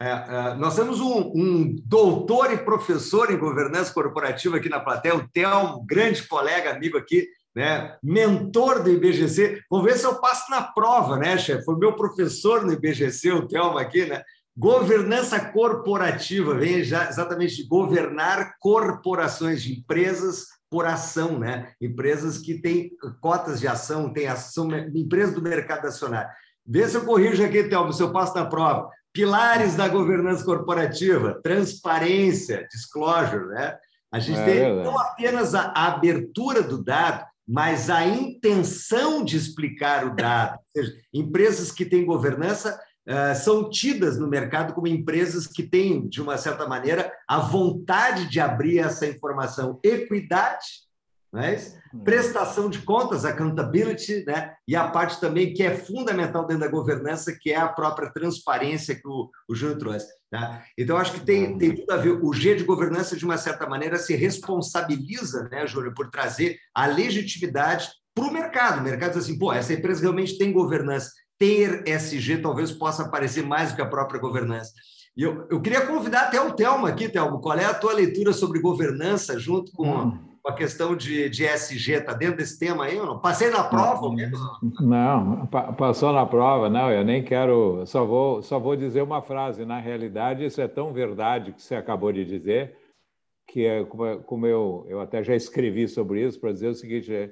[0.00, 5.16] É, é, nós temos um, um, doutor e professor em governança corporativa aqui na plateia,
[5.16, 7.26] o Telmo, grande colega, amigo aqui,
[7.58, 7.96] né?
[8.00, 9.62] mentor do IBGC.
[9.68, 11.64] Vamos ver se eu passo na prova, né, chefe?
[11.64, 14.22] Foi meu professor no IBGC, o Telmo aqui, né?
[14.56, 21.72] Governança corporativa, vem já exatamente de governar corporações de empresas por ação, né?
[21.80, 22.90] Empresas que têm
[23.20, 26.30] cotas de ação, têm ação, empresas do mercado acionário.
[26.64, 28.88] Vê se eu corrijo aqui, Telmo, se eu passo na prova.
[29.12, 33.76] Pilares da governança corporativa, transparência, disclosure, né?
[34.12, 40.04] A gente é, tem não apenas a abertura do dado, mas a intenção de explicar
[40.04, 40.58] o dado.
[40.76, 46.20] Seja, empresas que têm governança uh, são tidas no mercado como empresas que têm, de
[46.20, 49.80] uma certa maneira, a vontade de abrir essa informação.
[49.82, 50.66] Equidade,
[51.36, 51.56] é
[51.94, 52.00] hum.
[52.04, 54.54] prestação de contas, accountability, né?
[54.66, 58.94] e a parte também que é fundamental dentro da governança, que é a própria transparência
[58.94, 60.06] que o, o Júnior trouxe.
[60.30, 60.64] Tá?
[60.76, 62.18] Então, acho que tem, tem tudo a ver.
[62.22, 66.86] O G de governança, de uma certa maneira, se responsabiliza, né, Júnior, por trazer a
[66.86, 68.80] legitimidade para o mercado.
[68.80, 71.10] O mercado diz assim, pô, essa empresa realmente tem governança.
[71.38, 74.72] Ter SG talvez possa aparecer mais do que a própria governança.
[75.16, 78.32] E eu, eu queria convidar até o Telmo aqui, Telmo, qual é a tua leitura
[78.32, 79.88] sobre governança junto com...
[79.90, 83.20] Hum a questão de, de SG, está dentro desse tema aí ou não?
[83.20, 84.38] Passei na prova mesmo?
[84.80, 89.66] Não, passou na prova, não, eu nem quero, só vou, só vou dizer uma frase,
[89.66, 92.76] na realidade isso é tão verdade que você acabou de dizer,
[93.46, 97.30] que é como eu, eu até já escrevi sobre isso, para dizer o seguinte, é,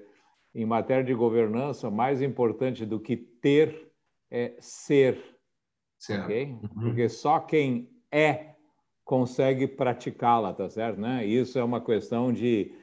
[0.55, 3.91] em matéria de governança, mais importante do que ter
[4.31, 5.19] é ser,
[5.99, 6.25] certo.
[6.25, 6.45] ok?
[6.45, 6.69] Uhum.
[6.81, 8.57] Porque só quem é
[9.05, 11.01] consegue praticá-la, tá certo?
[11.01, 11.25] Né?
[11.25, 12.75] Isso é uma questão de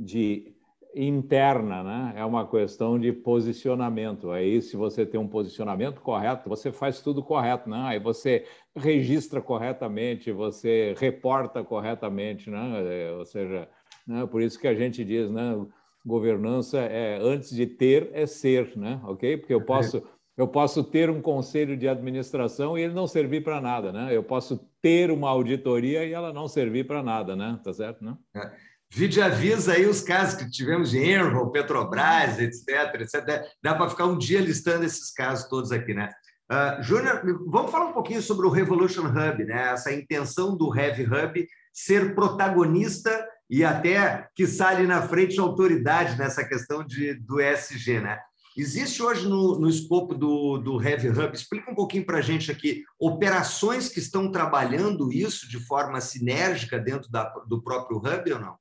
[0.00, 0.54] de
[0.94, 2.14] interna, né?
[2.16, 4.30] É uma questão de posicionamento.
[4.30, 7.80] Aí, se você tem um posicionamento correto, você faz tudo correto, né?
[7.84, 13.08] Aí você registra corretamente, você reporta corretamente, né?
[13.08, 13.68] É, ou seja,
[14.06, 14.26] né?
[14.26, 15.64] por isso que a gente diz, né?
[16.04, 19.00] Governança é antes de ter é ser, né?
[19.04, 19.36] Ok?
[19.36, 20.02] Porque eu posso
[20.36, 24.16] eu posso ter um conselho de administração e ele não servir para nada, né?
[24.16, 27.60] Eu posso ter uma auditoria e ela não servir para nada, né?
[27.62, 28.16] Tá certo, né?
[28.34, 28.50] É.
[28.92, 33.44] Vídeo avisa aí os casos que tivemos de Enron, Petrobras, etc, etc.
[33.62, 36.10] Dá para ficar um dia listando esses casos todos aqui, né?
[36.50, 39.70] Uh, Júnior, vamos falar um pouquinho sobre o Revolution Hub, né?
[39.72, 46.18] Essa intenção do Heavy Hub ser protagonista e até que sai na frente de autoridade
[46.18, 48.18] nessa questão de, do ESG, né?
[48.56, 52.50] Existe hoje no, no escopo do, do Heavy Hub, explica um pouquinho para a gente
[52.50, 58.40] aqui, operações que estão trabalhando isso de forma sinérgica dentro da, do próprio Hub ou
[58.40, 58.59] não?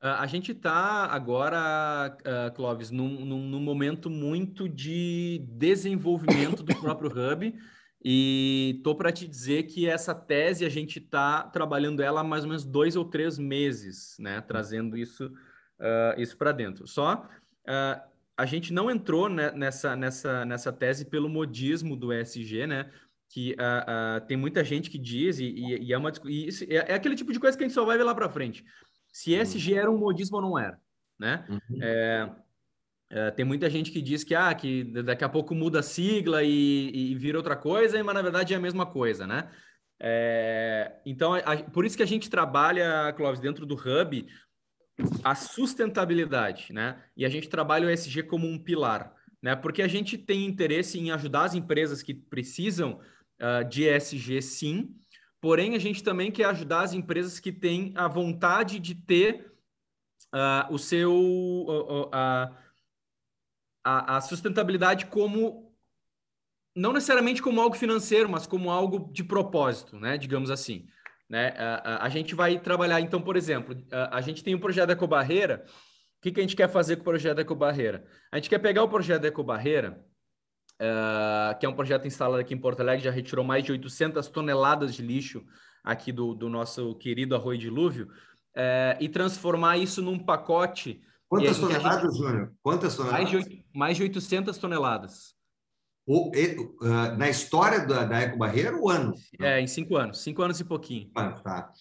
[0.00, 6.76] Ah, a gente está agora, uh, Clóvis, num, num, num, momento muito de desenvolvimento do
[6.76, 7.54] próprio Hub
[8.04, 12.44] e tô para te dizer que essa tese a gente está trabalhando ela há mais
[12.44, 14.40] ou menos dois ou três meses, né?
[14.42, 16.86] Trazendo isso, uh, isso para dentro.
[16.86, 17.26] Só
[17.66, 22.90] uh, a gente não entrou né, nessa, nessa, nessa tese pelo modismo do ESG, né?
[23.30, 26.64] Que uh, uh, tem muita gente que diz, e, e, e é, uma, e isso,
[26.64, 28.64] é, é, aquele tipo de coisa que a gente só vai ver lá para frente.
[29.16, 30.78] Se ESG era um modismo ou não era,
[31.18, 31.46] né?
[31.48, 31.78] Uhum.
[31.80, 32.30] É,
[33.08, 36.42] é, tem muita gente que diz que, ah, que daqui a pouco muda a sigla
[36.42, 39.50] e, e vira outra coisa, mas na verdade é a mesma coisa, né?
[39.98, 44.26] É, então, a, por isso que a gente trabalha, Clóvis, dentro do Hub,
[45.24, 47.02] a sustentabilidade, né?
[47.16, 49.56] E a gente trabalha o ESG como um pilar, né?
[49.56, 53.00] Porque a gente tem interesse em ajudar as empresas que precisam
[53.40, 54.94] uh, de ESG, sim.
[55.46, 59.52] Porém, a gente também quer ajudar as empresas que têm a vontade de ter
[60.34, 62.10] uh, o seu uh,
[63.84, 65.72] a, a sustentabilidade como
[66.74, 70.18] não necessariamente como algo financeiro, mas como algo de propósito, né?
[70.18, 70.88] Digamos assim.
[71.30, 71.54] Né?
[71.56, 74.90] A, a, a, gente vai trabalhar, então, por exemplo, a, a gente tem um projeto
[74.90, 75.64] Ecobarreira.
[76.18, 78.04] O que, que a gente quer fazer com o projeto Ecobarreira?
[78.32, 80.04] A gente quer pegar o projeto Ecobarreira,
[80.80, 84.28] uh, que é um projeto instalado aqui em Porto Alegre, já retirou mais de 800
[84.28, 85.44] toneladas de lixo
[85.82, 88.06] aqui do, do nosso querido arroio dilúvio,
[88.56, 91.00] uh, e transformar isso num pacote.
[91.28, 92.26] Quantas toneladas, gente...
[92.26, 92.52] Júnior?
[92.62, 93.32] Quantas toneladas?
[93.32, 95.36] Mais de, mais de 800 toneladas.
[96.06, 99.12] O, uh, na história da, da Eco Barreira, o ano?
[99.40, 100.22] É, em cinco anos.
[100.22, 101.10] Cinco anos e pouquinho.
[101.16, 101.72] Ah, tá.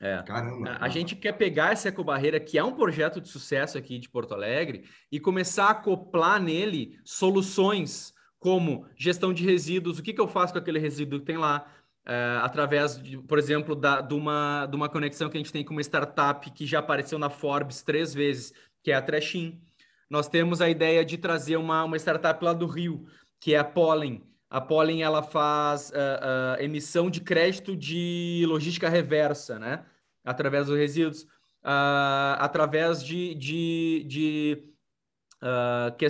[0.00, 0.22] É.
[0.22, 0.70] Caramba.
[0.70, 3.98] A, a gente quer pegar essa Eco Barreira, que é um projeto de sucesso aqui
[3.98, 9.98] de Porto Alegre, e começar a acoplar nele soluções como gestão de resíduos.
[9.98, 11.66] O que, que eu faço com aquele resíduo que tem lá?
[12.06, 15.62] É, através, de, por exemplo, da, de, uma, de uma conexão que a gente tem
[15.62, 19.60] com uma startup que já apareceu na Forbes três vezes, que é a Trashin.
[20.08, 23.04] Nós temos a ideia de trazer uma, uma startup lá do Rio,
[23.38, 24.22] que é a Pollen.
[24.48, 29.84] A Pollen ela faz uh, uh, emissão de crédito de logística reversa, né?
[30.24, 31.24] Através dos resíduos,
[31.62, 34.64] uh, através de, de, de
[35.98, 36.06] que,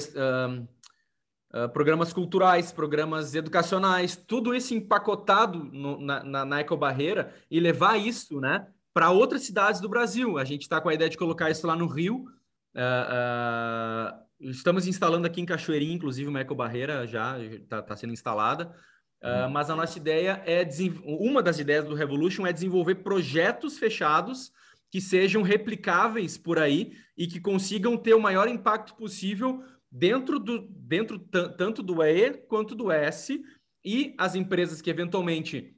[1.73, 8.39] programas culturais, programas educacionais, tudo isso empacotado no, na, na, na Ecobarreira e levar isso,
[8.39, 8.67] né?
[8.93, 10.37] Para outras cidades do Brasil.
[10.37, 12.27] A gente está com a ideia de colocar isso lá no Rio.
[12.75, 18.73] Uh, Estamos instalando aqui em Cachoeirinha, inclusive, uma ecobarreira já está tá sendo instalada.
[19.21, 20.67] Uh, mas a nossa ideia é
[21.05, 24.53] uma das ideias do Revolution é desenvolver projetos fechados
[24.91, 30.61] que sejam replicáveis por aí e que consigam ter o maior impacto possível dentro do
[30.61, 33.43] dentro tanto do E quanto do S
[33.85, 35.77] e as empresas que eventualmente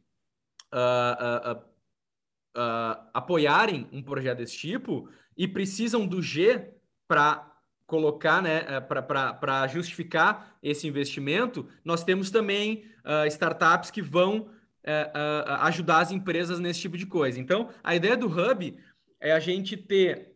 [0.72, 6.74] uh, uh, apoiarem um projeto desse tipo e precisam do G
[7.06, 7.50] para
[7.90, 14.46] colocar, né, eh, para justificar esse investimento, nós temos também uh, startups que vão uh,
[14.46, 17.40] uh, ajudar as empresas nesse tipo de coisa.
[17.40, 18.78] Então, a ideia do Hub
[19.18, 20.29] é a gente ter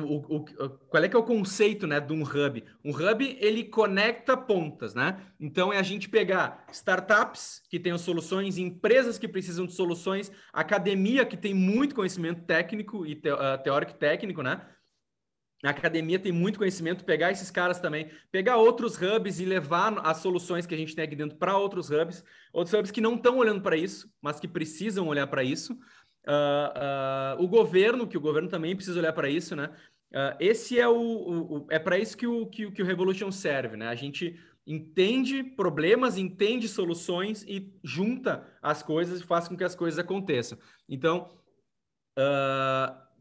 [0.00, 2.64] o, o, qual é que é o conceito né, de um hub?
[2.84, 5.20] Um hub ele conecta pontas, né?
[5.38, 11.24] Então é a gente pegar startups que tenham soluções, empresas que precisam de soluções, academia
[11.24, 13.14] que tem muito conhecimento técnico e
[13.62, 14.66] teórico e técnico, né?
[15.64, 20.18] A academia tem muito conhecimento, pegar esses caras também, pegar outros hubs e levar as
[20.18, 22.22] soluções que a gente tem aqui dentro para outros hubs,
[22.52, 25.76] outros hubs que não estão olhando para isso, mas que precisam olhar para isso.
[26.28, 29.70] Uh, uh, o governo, que o governo também precisa olhar para isso, né?
[30.12, 33.32] Uh, esse é o, o, o é para isso que o, que, que o Revolution
[33.32, 33.88] serve, né?
[33.88, 39.74] A gente entende problemas, entende soluções e junta as coisas e faz com que as
[39.74, 40.58] coisas aconteçam.
[40.86, 41.30] Então,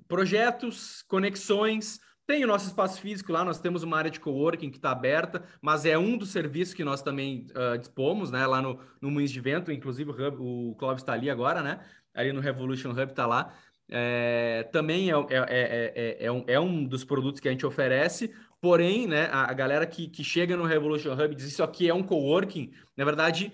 [0.09, 4.75] projetos, conexões, Tem o nosso espaço físico lá, nós temos uma área de coworking que
[4.75, 8.45] está aberta, mas é um dos serviços que nós também uh, dispomos, né?
[8.45, 11.79] Lá no, no Moinhos de Vento, inclusive o, o Clóvis está ali agora, né?
[12.17, 13.53] Ali no Revolution Hub está lá.
[13.89, 19.07] É, também é, é, é, um, é um dos produtos que a gente oferece, porém,
[19.07, 22.03] né, a, a galera que, que chega no Revolution Hub diz isso aqui é um
[22.03, 23.53] coworking, na verdade,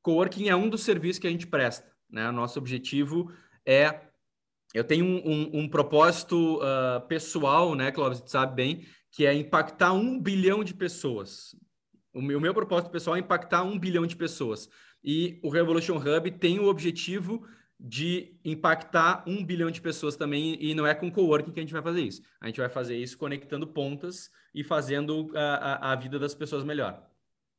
[0.00, 1.92] coworking é um dos serviços que a gente presta.
[2.08, 2.30] Né?
[2.30, 3.30] Nosso objetivo
[3.66, 4.08] é
[4.74, 9.34] eu tenho um, um, um propósito uh, pessoal, né, Clóvis, você sabe bem, que é
[9.34, 11.56] impactar um bilhão de pessoas.
[12.12, 14.68] O meu, o meu propósito pessoal é impactar um bilhão de pessoas.
[15.02, 17.46] E o Revolution Hub tem o objetivo
[17.78, 21.72] de impactar um bilhão de pessoas também, e não é com coworking que a gente
[21.72, 22.22] vai fazer isso.
[22.40, 26.64] A gente vai fazer isso conectando pontas e fazendo a, a, a vida das pessoas
[26.64, 27.00] melhor.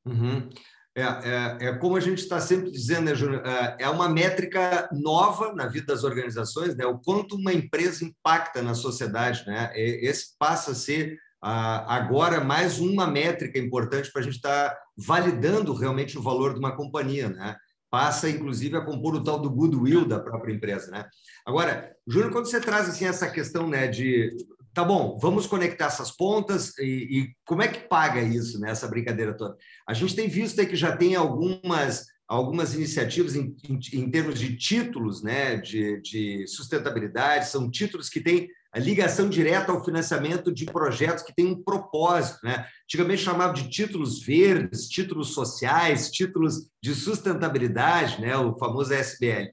[0.05, 0.49] Uhum.
[0.95, 3.45] É, é, é, como a gente está sempre dizendo, né, Júnior?
[3.45, 6.86] É, é uma métrica nova na vida das organizações, né?
[6.86, 9.72] O quanto uma empresa impacta na sociedade, né?
[9.76, 15.74] Esse passa a ser agora mais uma métrica importante para a gente estar tá validando
[15.74, 17.55] realmente o valor de uma companhia, né?
[17.90, 21.06] Passa, inclusive, a compor o tal do goodwill da própria empresa, né?
[21.46, 24.30] Agora, Júnior, quando você traz assim essa questão, né, de
[24.74, 28.88] tá bom, vamos conectar essas pontas e, e como é que paga isso, né, essa
[28.88, 29.58] brincadeira toda?
[29.88, 34.40] A gente tem visto aí que já tem algumas, algumas iniciativas em, em, em termos
[34.40, 40.51] de títulos né, de, de sustentabilidade, são títulos que têm a ligação direta ao financiamento
[40.51, 42.39] de projetos que têm um propósito.
[42.43, 42.65] Né?
[42.84, 48.38] Antigamente chamava de títulos verdes, títulos sociais, títulos de sustentabilidade, né?
[48.38, 49.49] o famoso SBL.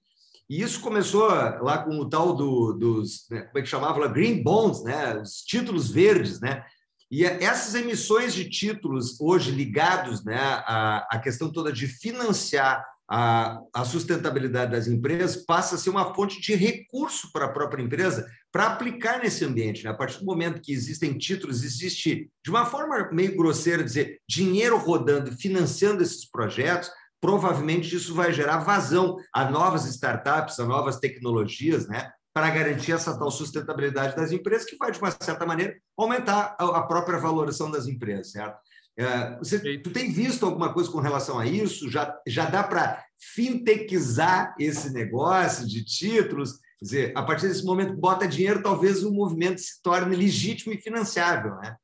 [0.48, 4.06] E isso começou lá com o tal do, dos, né, como é que chamava?
[4.06, 5.18] Green Bonds, né?
[5.20, 6.38] os títulos verdes.
[6.40, 6.62] Né?
[7.10, 13.60] E essas emissões de títulos hoje ligados né, à, à questão toda de financiar a,
[13.72, 18.26] a, sustentabilidade das empresas passa a ser uma fonte de recurso para a própria empresa
[18.56, 19.84] para aplicar nesse ambiente.
[19.84, 19.90] Né?
[19.90, 24.78] A partir do momento que existem títulos, existe, de uma forma meio grosseira, dizer dinheiro
[24.78, 26.90] rodando, financiando esses projetos,
[27.20, 32.10] provavelmente isso vai gerar vazão a novas startups, a novas tecnologias, né?
[32.32, 36.82] Para garantir essa tal sustentabilidade das empresas, que vai, de uma certa maneira, aumentar a
[36.84, 38.56] própria valoração das empresas, certo?
[38.98, 41.90] É, você tu tem visto alguma coisa com relação a isso?
[41.90, 43.04] Já, já dá para
[43.34, 46.64] fintechizar esse negócio de títulos?
[46.78, 50.78] Quer dizer, a partir desse momento, bota dinheiro, talvez o movimento se torne legítimo e
[50.78, 51.76] financiável, né?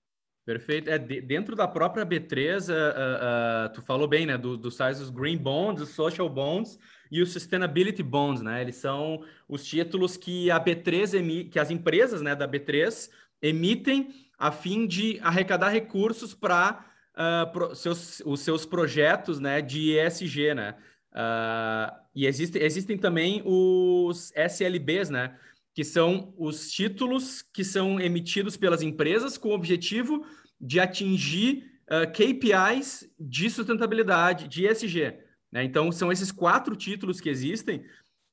[0.45, 0.90] Perfeito.
[0.90, 5.09] É, de, dentro da própria B3, uh, uh, tu falou bem, né, do, dos tais
[5.09, 6.78] Green Bonds, os Social Bonds
[7.11, 8.61] e os Sustainability Bonds, né?
[8.61, 13.09] Eles são os títulos que a B3 emi, que as empresas, né, da B3
[13.40, 16.84] emitem a fim de arrecadar recursos para
[17.14, 20.74] uh, seus, os seus projetos, né, de ESG, né?
[21.12, 25.38] Uh, e existe, existem também os SLBs, né?
[25.74, 30.26] que são os títulos que são emitidos pelas empresas com o objetivo
[30.60, 35.18] de atingir uh, KPIs de sustentabilidade, de ESG.
[35.50, 35.64] Né?
[35.64, 37.84] Então, são esses quatro títulos que existem.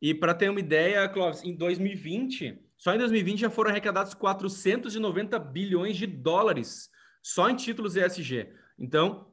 [0.02, 5.38] E para ter uma ideia, Clóvis, em 2020, só em 2020 já foram arrecadados 490
[5.40, 6.90] bilhões de dólares
[7.22, 8.48] só em títulos ESG.
[8.78, 9.29] Então,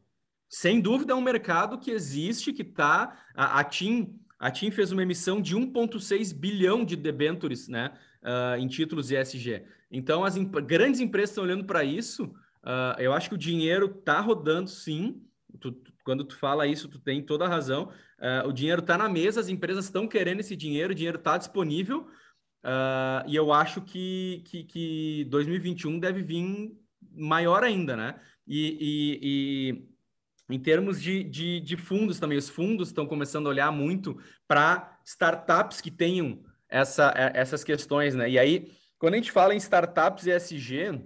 [0.49, 3.21] sem dúvida, é um mercado que existe, que está.
[3.35, 7.93] A, a TIM a TIM fez uma emissão de 1,6 bilhão de debentures né,
[8.23, 9.65] uh, em títulos ESG.
[9.91, 12.25] Então, as imp grandes empresas estão olhando para isso.
[12.63, 15.23] Uh, eu acho que o dinheiro está rodando, sim.
[15.59, 17.91] Tu, tu, quando tu fala isso, tu tem toda a razão.
[18.19, 21.39] Uh, o dinheiro está na mesa, as empresas estão querendo esse dinheiro, o dinheiro está
[21.39, 22.07] disponível.
[23.27, 26.77] e eu acho que, que, que 2021 deve vir
[27.11, 28.21] maior ainda, né?
[28.47, 29.96] e, e, e
[30.49, 34.17] em termos de, de, de fundos também, os fundos estão começando a olhar muito
[34.47, 38.31] para startups que tenham essa, é, essas questões, né?
[38.31, 41.01] E aí, quando a gente fala em startups ESG,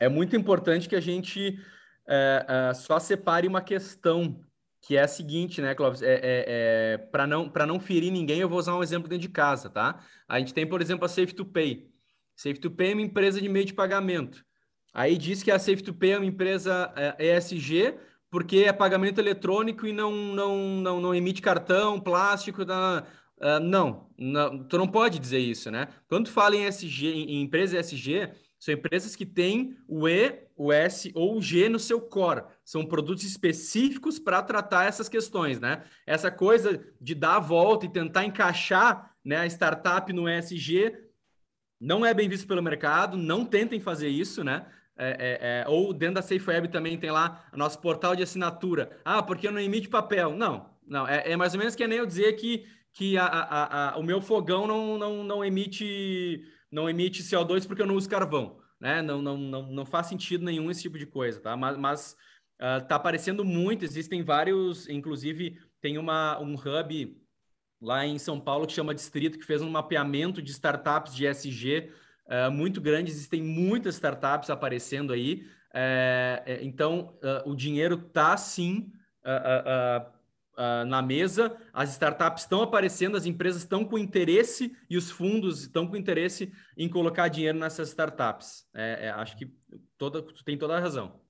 [0.00, 1.58] é muito importante que a gente
[2.06, 4.40] é, é, só separe uma questão,
[4.80, 6.02] que é a seguinte, né, Clóvis?
[6.02, 9.28] É, é, é para não, não ferir ninguém, eu vou usar um exemplo dentro de
[9.28, 10.00] casa, tá?
[10.28, 11.88] A gente tem, por exemplo, a Safe to Pay.
[12.34, 14.44] Safe to Pay é uma empresa de meio de pagamento.
[14.92, 17.94] Aí diz que a Safe to Pay é uma empresa ESG,
[18.30, 23.04] porque é pagamento eletrônico e não, não, não, não emite cartão, plástico, da,
[23.38, 25.88] uh, não, não, tu não pode dizer isso, né?
[26.08, 30.48] Quando tu fala em SG, em, em empresa SG, são empresas que têm o E,
[30.56, 32.42] o S ou o G no seu core.
[32.64, 35.84] São produtos específicos para tratar essas questões, né?
[36.04, 40.92] Essa coisa de dar a volta e tentar encaixar né, a startup no ESG
[41.80, 44.66] não é bem visto pelo mercado, não tentem fazer isso, né?
[45.00, 48.98] É, é, é, ou dentro da SafeWeb também tem lá nosso portal de assinatura.
[49.04, 50.34] Ah, porque não emite papel.
[50.34, 51.06] Não, não.
[51.06, 54.02] É, é, mais ou menos que nem eu dizer que, que a, a, a, o
[54.02, 58.58] meu fogão não, não, não, emite, não emite CO2 porque eu não uso carvão.
[58.80, 59.00] né?
[59.00, 61.56] Não, não, não, não faz sentido nenhum esse tipo de coisa, tá?
[61.56, 62.16] Mas, mas
[62.60, 67.16] uh, tá aparecendo muito, existem vários, inclusive tem uma, um hub
[67.80, 71.92] lá em São Paulo que chama Distrito, que fez um mapeamento de startups de SG
[72.28, 78.92] uh, muito grande, existem muitas startups aparecendo aí, uh, então uh, o dinheiro tá sim
[80.88, 85.86] na mesa, as startups estão aparecendo, as empresas estão com interesse e os fundos estão
[85.86, 88.66] com interesse em colocar dinheiro nessas startups.
[88.74, 89.52] É, é, acho que
[89.96, 91.20] toda, tu tem toda a razão.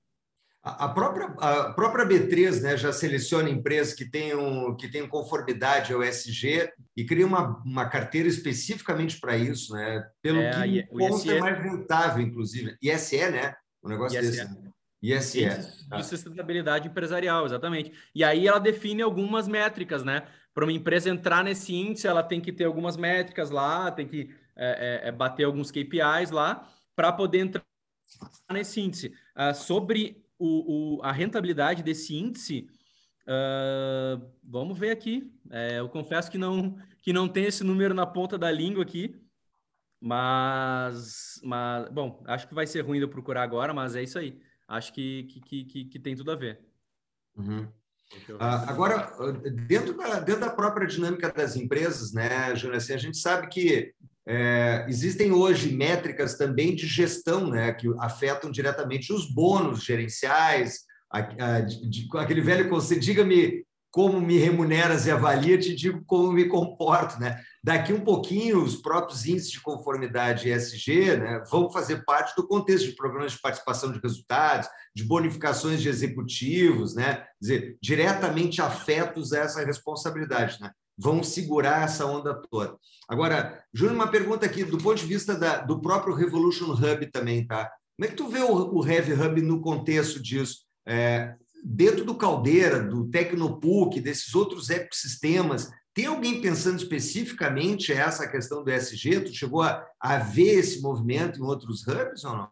[0.63, 6.03] A própria, a própria B3 né, já seleciona empresas que tenham, que tenham conformidade ao
[6.03, 10.05] SG e cria uma, uma carteira especificamente para isso, né?
[10.21, 12.77] Pelo é, que o conta é mais rentável, inclusive.
[12.83, 13.55] ISE, né?
[13.83, 14.31] Um negócio ISE.
[14.31, 14.45] desse.
[14.45, 14.71] Né?
[15.01, 15.49] ISE.
[15.49, 16.03] De tá.
[16.03, 17.93] sustentabilidade empresarial, exatamente.
[18.13, 20.27] E aí ela define algumas métricas, né?
[20.53, 24.35] Para uma empresa entrar nesse índice, ela tem que ter algumas métricas lá, tem que
[24.57, 27.65] é, é, é bater alguns KPIs lá, para poder entrar
[28.51, 29.15] nesse índice.
[29.37, 32.69] Uh, sobre o, o, a rentabilidade desse índice,
[33.27, 35.33] uh, vamos ver aqui.
[35.51, 39.15] É, eu confesso que não, que não tem esse número na ponta da língua aqui,
[40.01, 44.19] mas, mas bom, acho que vai ser ruim de eu procurar agora, mas é isso
[44.19, 46.61] aí acho que, que, que, que tem tudo a ver.
[47.35, 47.67] Uhum.
[48.39, 49.13] Ah, agora,
[49.67, 53.95] dentro da, dentro da própria dinâmica das empresas, né, Júnior, assim, a gente sabe que
[54.29, 61.19] é, existem hoje métricas também de gestão, né, que afetam diretamente os bônus gerenciais, a,
[61.19, 66.45] a, de, aquele velho conceito, diga-me como me remuneras e avalia, te digo como me
[66.45, 67.41] comporto, né?
[67.65, 72.85] Daqui um pouquinho, os próprios índices de conformidade ESG né, vão fazer parte do contexto
[72.85, 77.25] de programas de participação de resultados, de bonificações de executivos, né?
[77.41, 80.71] dizer, diretamente afetos a essa responsabilidade, né?
[80.99, 82.77] Vão segurar essa onda toda.
[83.09, 87.47] Agora, Júnior, uma pergunta aqui, do ponto de vista da, do próprio Revolution Hub também,
[87.47, 87.71] tá?
[87.97, 90.65] Como é que tu vê o, o Rev Hub no contexto disso?
[90.87, 91.35] É,
[91.65, 98.71] dentro do Caldeira, do Tecnopuc, desses outros ecossistemas, tem alguém pensando especificamente essa questão do
[98.71, 99.21] ESG?
[99.21, 102.49] Tu chegou a, a ver esse movimento em outros hubs ou não?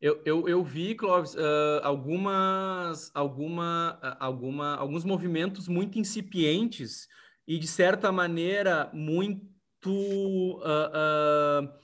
[0.00, 7.06] Eu, eu, eu vi, Clóvis, uh, algumas, alguma, alguma, alguns movimentos muito incipientes
[7.54, 9.40] e, de certa maneira, muito,
[9.88, 11.80] uh, uh,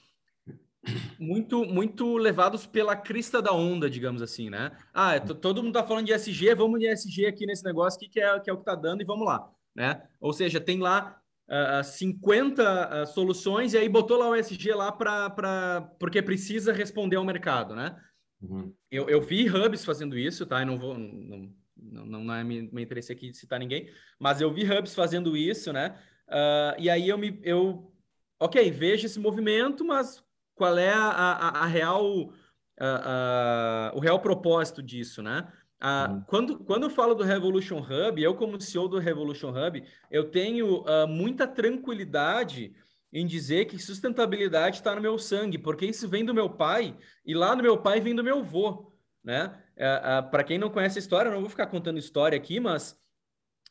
[1.19, 4.77] muito, muito levados pela crista da onda, digamos assim, né?
[4.95, 8.21] Ah, todo mundo está falando de ESG, vamos de ESG aqui nesse negócio, que, que,
[8.21, 10.03] é, que é o que está dando, e vamos lá né?
[10.19, 14.91] Ou seja, tem lá uh, 50 uh, soluções e aí botou lá o SG lá
[14.91, 17.95] para porque precisa responder ao mercado, né?
[18.41, 18.75] Uhum.
[18.91, 20.63] Eu, eu vi hubs fazendo isso, tá?
[20.63, 24.53] Eu não vou não, não, não é meu interesse aqui de citar ninguém, mas eu
[24.53, 25.99] vi hubs fazendo isso, né?
[26.29, 27.93] Uh, e aí eu me eu
[28.41, 30.23] ok vejo esse movimento, mas
[30.55, 32.33] qual é a, a, a real
[32.79, 35.47] a, o real propósito disso, né?
[35.83, 36.23] Uhum.
[36.27, 40.81] quando, quando eu falo do Revolution Hub, eu como CEO do Revolution Hub, eu tenho
[40.81, 42.75] uh, muita tranquilidade
[43.13, 47.35] em dizer que sustentabilidade está no meu sangue, porque isso vem do meu pai, e
[47.35, 48.91] lá do meu pai vem do meu avô,
[49.23, 49.63] né?
[49.77, 52.37] Uh, ah, uh, Para quem não conhece a história, eu não vou ficar contando história
[52.37, 52.99] aqui, mas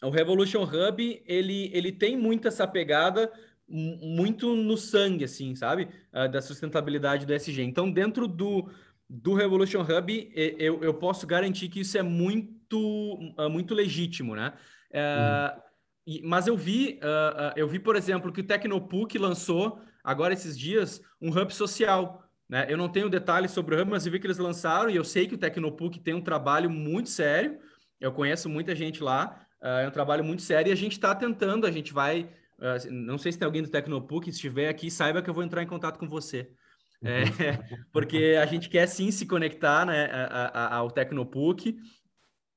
[0.04, 3.32] o Revolution Hub, ele, ele tem muito essa pegada
[3.68, 5.88] muito no sangue, assim, sabe?
[6.32, 7.64] da sustentabilidade do SG.
[7.64, 8.70] Então, dentro do,
[9.10, 14.54] do Revolution Hub, eu, eu posso garantir que isso é muito, ah, muito legítimo, né?
[14.92, 15.56] É,
[16.08, 16.22] uhum.
[16.24, 21.02] mas eu vi, uh, eu vi, por exemplo, que o Tecnopuc lançou agora esses dias
[21.22, 22.24] um hub social.
[22.50, 22.66] Né?
[22.70, 25.04] Eu não tenho detalhes sobre o hub, mas eu vi que eles lançaram e eu
[25.04, 27.58] sei que o Tecnopuc tem um trabalho muito sério.
[28.00, 31.16] Eu conheço muita gente lá, uh, é um trabalho muito sério e a gente está
[31.16, 32.30] tentando, a gente vai.
[32.60, 35.44] Uh, não sei se tem alguém do Tecnopuc, se estiver aqui, saiba que eu vou
[35.44, 36.50] entrar em contato com você.
[37.04, 37.24] É,
[37.92, 40.10] porque a gente quer sim se conectar né,
[40.54, 41.76] ao Tecnopuc,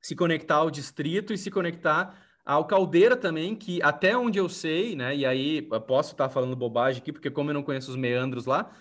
[0.00, 4.96] se conectar ao distrito e se conectar ao Caldeira também, que até onde eu sei,
[4.96, 5.14] né?
[5.14, 8.46] E aí eu posso estar falando bobagem aqui, porque como eu não conheço os meandros
[8.46, 8.74] lá,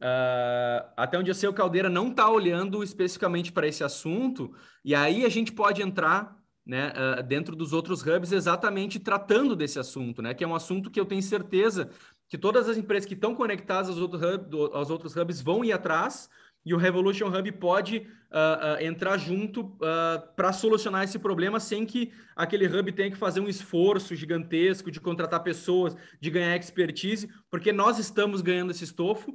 [0.00, 4.94] uh, até onde eu sei, o Caldeira não está olhando especificamente para esse assunto, e
[4.94, 10.20] aí a gente pode entrar né, uh, dentro dos outros hubs exatamente tratando desse assunto,
[10.20, 10.34] né?
[10.34, 11.90] Que é um assunto que eu tenho certeza
[12.28, 16.28] que todas as empresas que estão conectadas aos, hub, aos outros hubs vão ir atrás
[16.64, 21.86] e o Revolution Hub pode uh, uh, entrar junto uh, para solucionar esse problema sem
[21.86, 27.30] que aquele hub tenha que fazer um esforço gigantesco de contratar pessoas, de ganhar expertise,
[27.50, 29.34] porque nós estamos ganhando esse estofo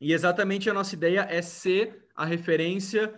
[0.00, 3.14] e exatamente a nossa ideia é ser a referência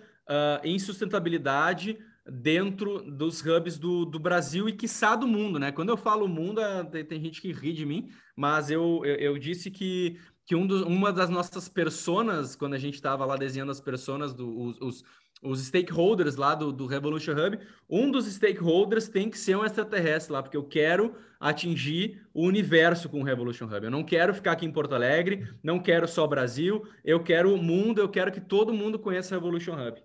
[0.63, 1.99] em sustentabilidade
[2.31, 5.73] dentro dos hubs do, do Brasil e, quiçá, do mundo, né?
[5.73, 6.61] Quando eu falo mundo,
[6.91, 10.67] tem, tem gente que ri de mim, mas eu, eu, eu disse que, que um
[10.87, 15.05] uma das nossas personas, quando a gente estava lá desenhando as personas, do, os, os,
[15.43, 17.59] os, stakeholders lá do, do Revolution Hub,
[17.89, 23.09] um dos stakeholders tem que ser um extraterrestre lá, porque eu quero atingir o universo
[23.09, 23.85] com o Revolution Hub.
[23.85, 27.63] Eu não quero ficar aqui em Porto Alegre, não quero só Brasil, eu quero o
[27.63, 30.03] mundo, eu quero que todo mundo conheça o Revolution Hub.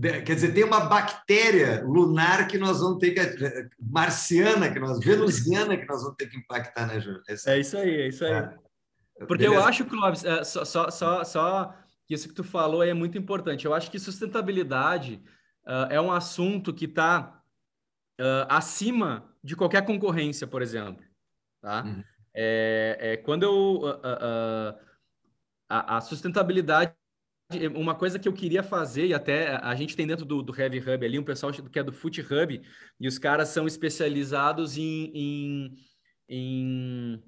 [0.00, 3.68] Quer dizer, tem uma bactéria lunar que nós vamos ter que.
[3.80, 7.22] marciana, que nós, venusiana, que nós vamos ter que impactar, né, Júlio?
[7.28, 8.32] É, é isso aí, é isso aí.
[8.32, 8.54] É.
[9.20, 9.54] Porque Beleza.
[9.54, 11.74] eu acho, Clóvis, é, só, só, só, só
[12.08, 13.64] isso que tu falou é muito importante.
[13.64, 15.22] Eu acho que sustentabilidade
[15.66, 17.42] uh, é um assunto que está
[18.20, 21.02] uh, acima de qualquer concorrência, por exemplo.
[21.62, 21.84] Tá?
[21.84, 22.04] Uhum.
[22.34, 23.80] É, é, quando eu.
[23.82, 24.94] Uh,
[25.68, 26.92] a, a, sustentabilidade.
[27.74, 30.78] Uma coisa que eu queria fazer, e até a gente tem dentro do, do Heavy
[30.78, 32.62] Hub ali, um pessoal que é do Foot Hub,
[32.98, 35.74] e os caras são especializados em, em,
[36.26, 37.22] em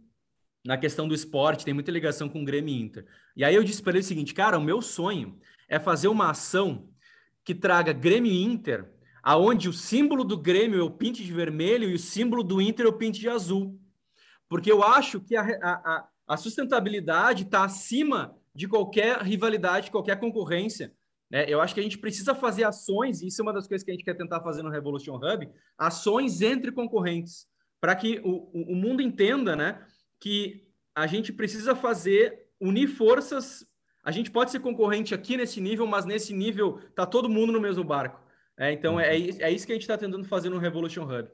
[0.66, 3.06] na questão do esporte, tem muita ligação com o Grêmio Inter.
[3.36, 5.38] E aí eu disse para ele o seguinte, cara, o meu sonho
[5.68, 6.88] é fazer uma ação
[7.44, 8.90] que traga Grêmio Inter,
[9.22, 12.92] aonde o símbolo do Grêmio eu pinte de vermelho e o símbolo do Inter eu
[12.92, 13.80] pinte de azul.
[14.48, 20.92] Porque eu acho que a, a, a sustentabilidade está acima de qualquer rivalidade, qualquer concorrência.
[21.30, 21.44] Né?
[21.48, 23.90] Eu acho que a gente precisa fazer ações, e isso é uma das coisas que
[23.90, 25.48] a gente quer tentar fazer no Revolution Hub,
[25.78, 27.46] ações entre concorrentes,
[27.80, 29.84] para que o, o mundo entenda né,
[30.20, 33.66] que a gente precisa fazer, unir forças.
[34.02, 37.60] A gente pode ser concorrente aqui nesse nível, mas nesse nível tá todo mundo no
[37.60, 38.20] mesmo barco.
[38.58, 39.36] É, então é, uhum.
[39.40, 41.28] é isso que a gente está tentando fazer no Revolution Hub.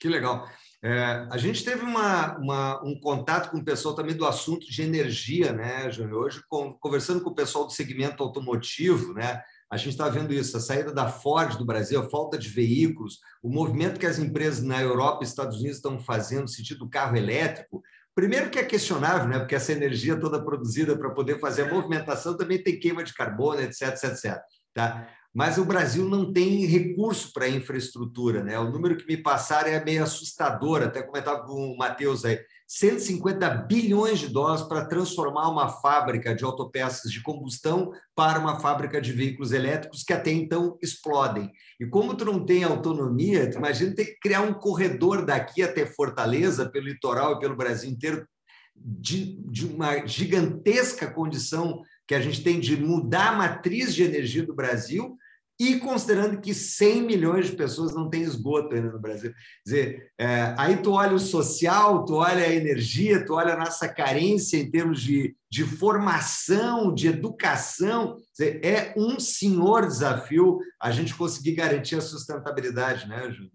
[0.00, 0.48] Que legal.
[0.82, 4.82] É, a gente teve uma, uma, um contato com o pessoal também do assunto de
[4.82, 6.24] energia, né, Júnior?
[6.24, 6.42] Hoje,
[6.80, 9.40] conversando com o pessoal do segmento automotivo, né?
[9.72, 13.20] A gente está vendo isso, a saída da Ford do Brasil, a falta de veículos,
[13.42, 16.90] o movimento que as empresas na Europa e Estados Unidos estão fazendo no sentido do
[16.90, 17.82] carro elétrico.
[18.14, 19.38] Primeiro que é questionável, né?
[19.38, 23.62] porque essa energia toda produzida para poder fazer a movimentação também tem queima de carbono,
[23.62, 24.42] etc, etc, etc.
[24.74, 25.08] Tá?
[25.34, 28.42] Mas o Brasil não tem recurso para infraestrutura.
[28.42, 28.58] Né?
[28.58, 32.38] O número que me passaram é meio assustador, até comentava com o Matheus aí.
[32.68, 39.00] 150 bilhões de dólares para transformar uma fábrica de autopeças de combustão para uma fábrica
[39.00, 41.50] de veículos elétricos que até então explodem.
[41.78, 45.84] E como tu não tem autonomia, tu imagina ter que criar um corredor daqui até
[45.84, 48.26] Fortaleza, pelo litoral e pelo Brasil inteiro,
[48.74, 54.44] de, de uma gigantesca condição que a gente tem de mudar a matriz de energia
[54.44, 55.16] do Brasil
[55.62, 59.32] e considerando que 100 milhões de pessoas não têm esgoto ainda no Brasil.
[59.32, 63.58] Quer dizer, é, aí tu olha o social, tu olha a energia, tu olha a
[63.58, 68.16] nossa carência em termos de, de formação, de educação.
[68.32, 73.52] Dizer, é um senhor desafio a gente conseguir garantir a sustentabilidade, né, Júlio?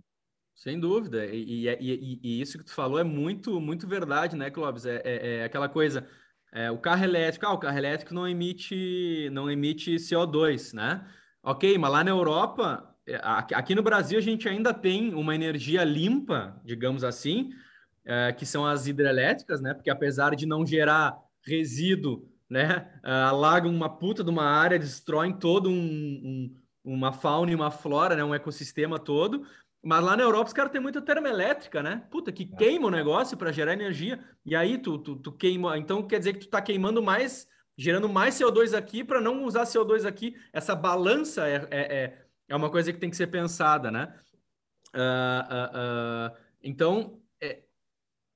[0.56, 1.26] Sem dúvida.
[1.26, 4.86] E, e, e, e, isso que tu falou é muito, muito verdade, né, Clóvis?
[4.86, 6.08] É, é, é aquela coisa.
[6.54, 11.06] É, o carro elétrico, ah, o carro elétrico não emite, não emite CO2, né?
[11.48, 15.82] Ok, mas lá na Europa, é, aqui no Brasil, a gente ainda tem uma energia
[15.86, 17.52] limpa, digamos assim,
[18.04, 19.74] é, que são as hidrelétricas, né?
[19.74, 22.92] Porque apesar de não gerar resíduo, né?
[23.02, 27.72] É, alagam uma puta de uma área, destroem todo um, um, uma fauna e uma
[27.72, 28.26] flora, né?
[28.26, 29.48] Um ecossistema todo.
[29.82, 32.04] Mas lá na Europa os caras têm muita termoelétrica, né?
[32.12, 32.58] Puta, que é.
[32.58, 34.22] queima o negócio para gerar energia.
[34.46, 35.78] E aí tu, tu, tu queima.
[35.78, 39.64] Então quer dizer que tu tá queimando mais gerando mais CO2 aqui para não usar
[39.64, 40.36] CO2 aqui.
[40.52, 44.14] Essa balança é, é, é, é, uma coisa que tem que ser pensada, né?
[44.96, 47.62] Uh, uh, uh, então, é,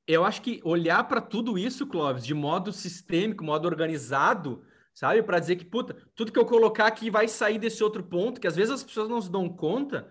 [0.06, 4.64] eu acho que olhar para tudo isso, Clóvis, de modo sistêmico, modo organizado,
[4.94, 5.24] sabe?
[5.24, 8.48] Para dizer que, puta, tudo que eu colocar aqui vai sair desse outro ponto, que
[8.48, 10.08] às vezes as pessoas não se dão conta,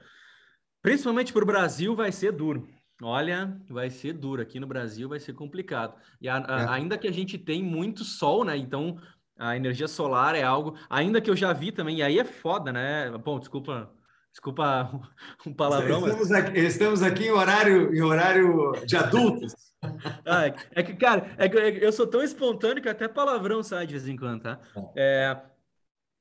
[0.83, 2.69] principalmente para o Brasil, vai ser duro.
[3.03, 4.43] Olha, vai ser duro.
[4.43, 5.95] Aqui no Brasil vai ser complicado.
[6.21, 6.69] E a, a, é.
[6.69, 8.57] ainda que a gente tem muito sol, né?
[8.57, 8.99] Então,
[9.41, 12.71] a energia solar é algo, ainda que eu já vi também, e aí é foda,
[12.71, 13.11] né?
[13.25, 13.91] Bom, desculpa,
[14.31, 14.91] desculpa
[15.47, 16.07] um palavrão.
[16.07, 19.55] Estamos, aqui, estamos aqui em horário, em horário de adultos.
[20.27, 23.95] ah, é que, cara, é que eu sou tão espontâneo que até palavrão sai de
[23.95, 24.61] vez em quando, tá?
[24.95, 25.37] É,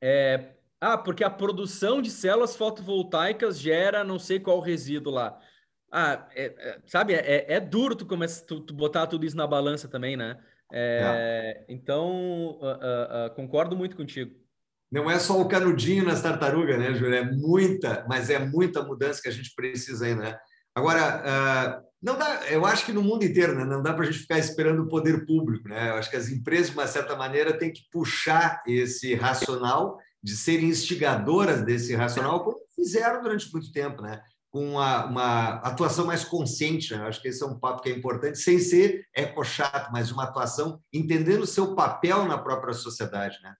[0.01, 5.37] é, ah, porque a produção de células fotovoltaicas gera não sei qual resíduo lá.
[5.91, 9.45] Ah, é, é, sabe, é, é duro tu, começa, tu, tu botar tudo isso na
[9.45, 10.39] balança também, né?
[10.71, 11.73] É, é.
[11.73, 14.31] Então, uh, uh, uh, concordo muito contigo.
[14.91, 17.15] Não é só o canudinho nas tartarugas, né, Júlio?
[17.15, 20.37] É muita, mas é muita mudança que a gente precisa ainda, né?
[20.73, 24.19] Agora, não dá, eu acho que no mundo inteiro, né, não dá para a gente
[24.19, 25.89] ficar esperando o poder público, né?
[25.89, 30.35] Eu acho que as empresas, de uma certa maneira, têm que puxar esse racional, de
[30.35, 34.21] serem instigadoras desse racional, como fizeram durante muito tempo, né?
[34.51, 36.95] Com uma, uma atuação mais consciente.
[36.95, 37.03] Né?
[37.03, 40.81] Acho que esse é um papo que é importante, sem ser eco-chato, mas uma atuação
[40.91, 43.37] entendendo o seu papel na própria sociedade.
[43.43, 43.53] Né?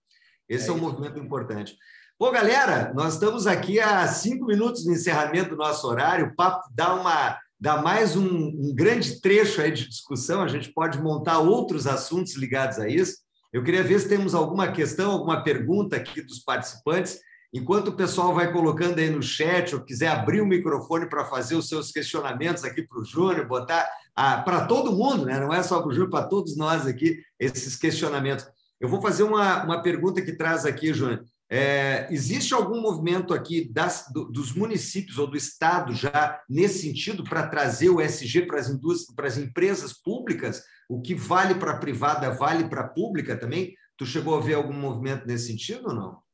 [0.48, 1.78] Esse é, é um movimento importante.
[2.20, 6.28] Bom, galera, nós estamos aqui há cinco minutos do encerramento do nosso horário.
[6.28, 10.42] O papo dá, uma, dá mais um, um grande trecho aí de discussão.
[10.42, 13.20] A gente pode montar outros assuntos ligados a isso.
[13.54, 17.20] Eu queria ver se temos alguma questão, alguma pergunta aqui dos participantes.
[17.54, 21.56] Enquanto o pessoal vai colocando aí no chat, ou quiser abrir o microfone para fazer
[21.56, 25.39] os seus questionamentos aqui para o Júnior, botar para todo mundo, né?
[25.39, 28.45] não é só para o Júnior, para todos nós aqui, esses questionamentos.
[28.80, 31.24] Eu vou fazer uma, uma pergunta que traz aqui, Júnior.
[31.52, 37.24] É, existe algum movimento aqui das, do, dos municípios ou do Estado já nesse sentido
[37.24, 40.62] para trazer o SG para as indústrias, para as empresas públicas?
[40.88, 43.74] O que vale para a privada vale para a pública também?
[43.97, 46.29] Tu chegou a ver algum movimento nesse sentido ou não?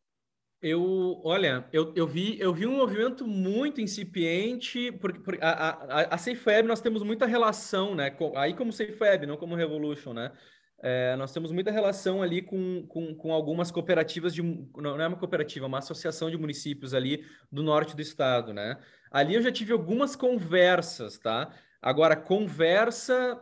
[0.68, 6.18] Eu, olha, eu, eu, vi, eu vi um movimento muito incipiente, porque, a, a, a
[6.18, 8.10] SafeWeb nós temos muita relação, né?
[8.10, 10.32] Com, aí como SafeWeb, não como Revolution, né?
[10.82, 15.18] é, nós temos muita relação ali com, com, com, algumas cooperativas de não é uma
[15.18, 18.78] cooperativa, é uma associação de municípios ali do norte do estado, né?
[19.10, 21.52] Ali eu já tive algumas conversas, tá?
[21.82, 23.42] Agora conversa,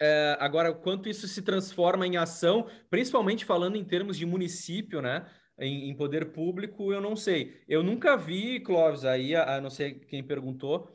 [0.00, 5.26] é, agora quanto isso se transforma em ação, principalmente falando em termos de município, né?
[5.58, 7.60] Em, em poder público, eu não sei.
[7.68, 10.88] Eu nunca vi, Clóvis, aí, a, a não sei quem perguntou,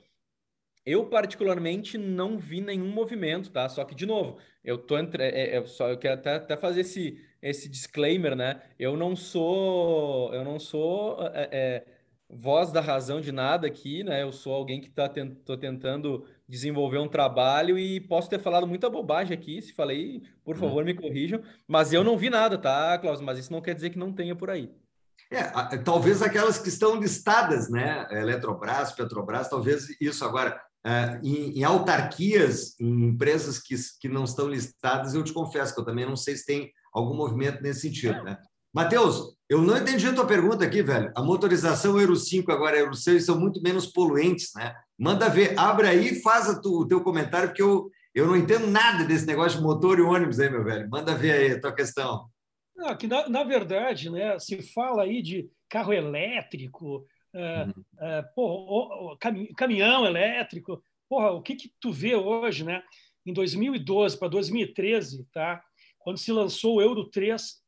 [0.86, 3.70] eu, particularmente, não vi nenhum movimento, tá?
[3.70, 5.24] Só que, de novo, eu tô entre.
[5.24, 8.62] É, é, só, eu quero até, até fazer esse, esse disclaimer, né?
[8.78, 10.34] Eu não sou.
[10.34, 11.86] Eu não sou é, é,
[12.40, 14.24] voz da razão de nada aqui, né?
[14.24, 18.68] Eu sou alguém que tá tent, tô tentando desenvolver um trabalho e posso ter falado
[18.68, 19.62] muita bobagem aqui.
[19.62, 20.62] Se falei, por uhum.
[20.62, 21.42] favor, me corrijam.
[21.68, 23.26] Mas eu não vi nada, tá, Cláudio?
[23.26, 24.72] Mas isso não quer dizer que não tenha por aí.
[25.32, 25.44] É,
[25.78, 28.08] talvez aquelas que estão listadas, né?
[28.12, 30.24] Eletrobras, Petrobras, talvez isso.
[30.26, 35.74] Agora, Uh, em, em, autarquias, em empresas que, que não estão listadas, eu te confesso
[35.74, 38.22] que eu também não sei se tem algum movimento nesse sentido.
[38.22, 38.38] Né?
[38.74, 41.12] Matheus, eu não entendi a tua pergunta aqui, velho.
[41.16, 44.76] A motorização Euro 5 agora Euro 6 são muito menos poluentes, né?
[44.98, 48.66] Manda ver, abre aí e faz tu, o teu comentário, porque eu, eu não entendo
[48.66, 50.90] nada desse negócio de motor e ônibus aí, meu velho.
[50.90, 52.28] Manda ver aí a tua questão.
[52.76, 57.84] Não, que na, na verdade, né, se fala aí de carro elétrico, uhum.
[58.00, 59.18] é, porra,
[59.56, 60.84] caminhão elétrico.
[61.08, 62.82] Porra, o que, que tu vê hoje, né?
[63.24, 65.64] Em 2012 para 2013, tá?
[66.04, 67.63] quando se lançou o Euro 3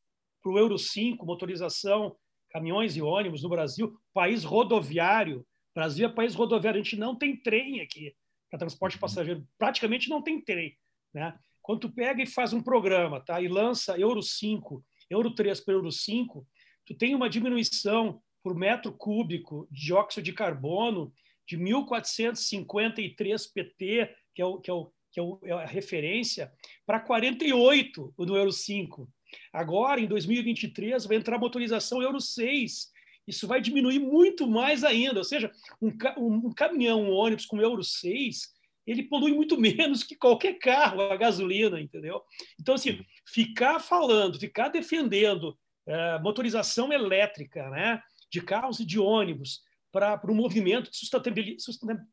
[0.45, 2.15] para o Euro 5, motorização,
[2.51, 5.43] caminhões e ônibus no Brasil, país rodoviário.
[5.73, 8.15] Brasil é país rodoviário, a gente não tem trem aqui
[8.47, 8.99] para transporte uhum.
[8.99, 10.77] passageiro, praticamente não tem trem.
[11.11, 11.35] Né?
[11.63, 13.41] Quando tu pega e faz um programa tá?
[13.41, 16.47] e lança Euro 5, Euro 3 para Euro 5,
[16.85, 21.11] tu tem uma diminuição por metro cúbico de dióxido de carbono
[21.47, 26.53] de 1.453 pt, que é, o, que, é o, que é, é a referência,
[26.85, 29.09] para 48 no Euro 5.
[29.51, 32.91] Agora, em 2023, vai entrar motorização Euro 6.
[33.27, 35.19] Isso vai diminuir muito mais ainda.
[35.19, 38.53] Ou seja, um, um, um caminhão, um ônibus com Euro 6,
[38.85, 42.21] ele polui muito menos que qualquer carro a gasolina, entendeu?
[42.59, 45.57] Então, assim, ficar falando, ficar defendendo
[45.87, 48.01] é, motorização elétrica, né?
[48.35, 49.61] de carros e de ônibus
[49.91, 50.97] para o um movimento de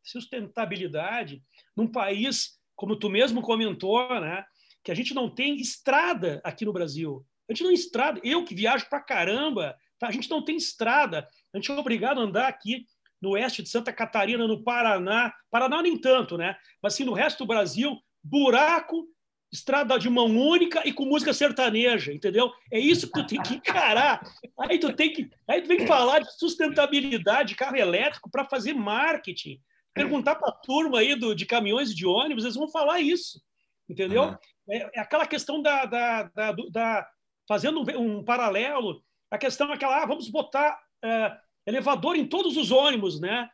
[0.04, 1.42] sustentabilidade
[1.76, 4.44] num país, como tu mesmo comentou, né,
[4.82, 7.24] que a gente não tem estrada aqui no Brasil.
[7.48, 8.20] A gente não tem estrada.
[8.24, 10.08] Eu que viajo para caramba, tá?
[10.08, 11.28] a gente não tem estrada.
[11.52, 12.86] A gente é obrigado a andar aqui
[13.20, 15.32] no oeste de Santa Catarina, no Paraná.
[15.50, 16.56] Paraná nem tanto, né?
[16.82, 19.06] Mas assim, no resto do Brasil, buraco
[19.52, 22.50] estrada de mão única e com música sertaneja, entendeu?
[22.70, 24.22] É isso que tu tem que encarar.
[24.58, 29.60] Aí tu tem que, aí tu que falar de sustentabilidade, carro elétrico para fazer marketing.
[29.92, 33.42] Perguntar para a turma aí do, de caminhões e de ônibus, eles vão falar isso,
[33.86, 34.22] entendeu?
[34.22, 34.36] Uhum.
[34.68, 37.10] É, é, aquela questão da, da, da, da
[37.48, 41.36] fazendo um, um, paralelo, a questão é aquela, ah, vamos botar é,
[41.66, 43.48] elevador em todos os ônibus, né?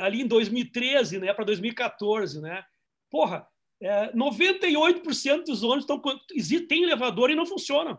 [0.00, 2.62] ali em 2013, né, para 2014, né?
[3.10, 3.44] Porra,
[3.80, 6.00] é, 98% dos ônibus estão,
[6.68, 7.98] têm elevador e não funcionam.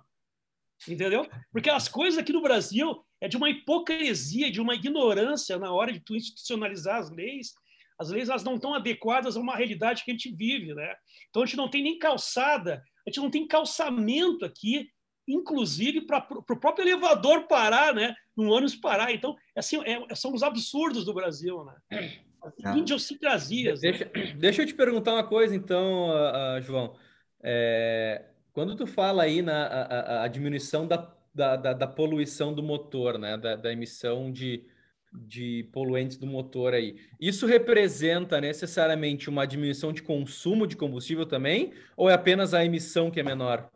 [0.87, 1.27] Entendeu?
[1.51, 5.91] Porque as coisas aqui no Brasil é de uma hipocrisia, de uma ignorância na hora
[5.91, 7.53] de tu institucionalizar as leis.
[7.99, 10.95] As leis elas não estão adequadas a uma realidade que a gente vive, né?
[11.29, 14.89] Então a gente não tem nem calçada, a gente não tem calçamento aqui,
[15.27, 18.15] inclusive para o próprio elevador parar, né?
[18.37, 19.11] No ônibus parar.
[19.11, 22.15] Então, assim, é, são os absurdos do Brasil, né?
[22.61, 22.77] Tá.
[22.77, 23.81] idiosincrasias.
[23.81, 24.33] Deixa, né?
[24.37, 26.95] deixa eu te perguntar uma coisa, então, uh, uh, João.
[27.43, 32.63] É, quando tu fala aí na a, a diminuição da, da, da, da, poluição do
[32.63, 34.65] motor, né, da, da emissão de,
[35.11, 36.97] de poluentes do motor aí.
[37.19, 43.09] Isso representa necessariamente uma diminuição de consumo de combustível também, ou é apenas a emissão
[43.09, 43.69] que é menor?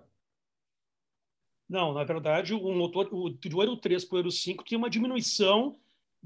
[1.67, 4.89] Não, na verdade, o motor o, do Euro 3 para o Euro 5 tem uma
[4.89, 5.75] diminuição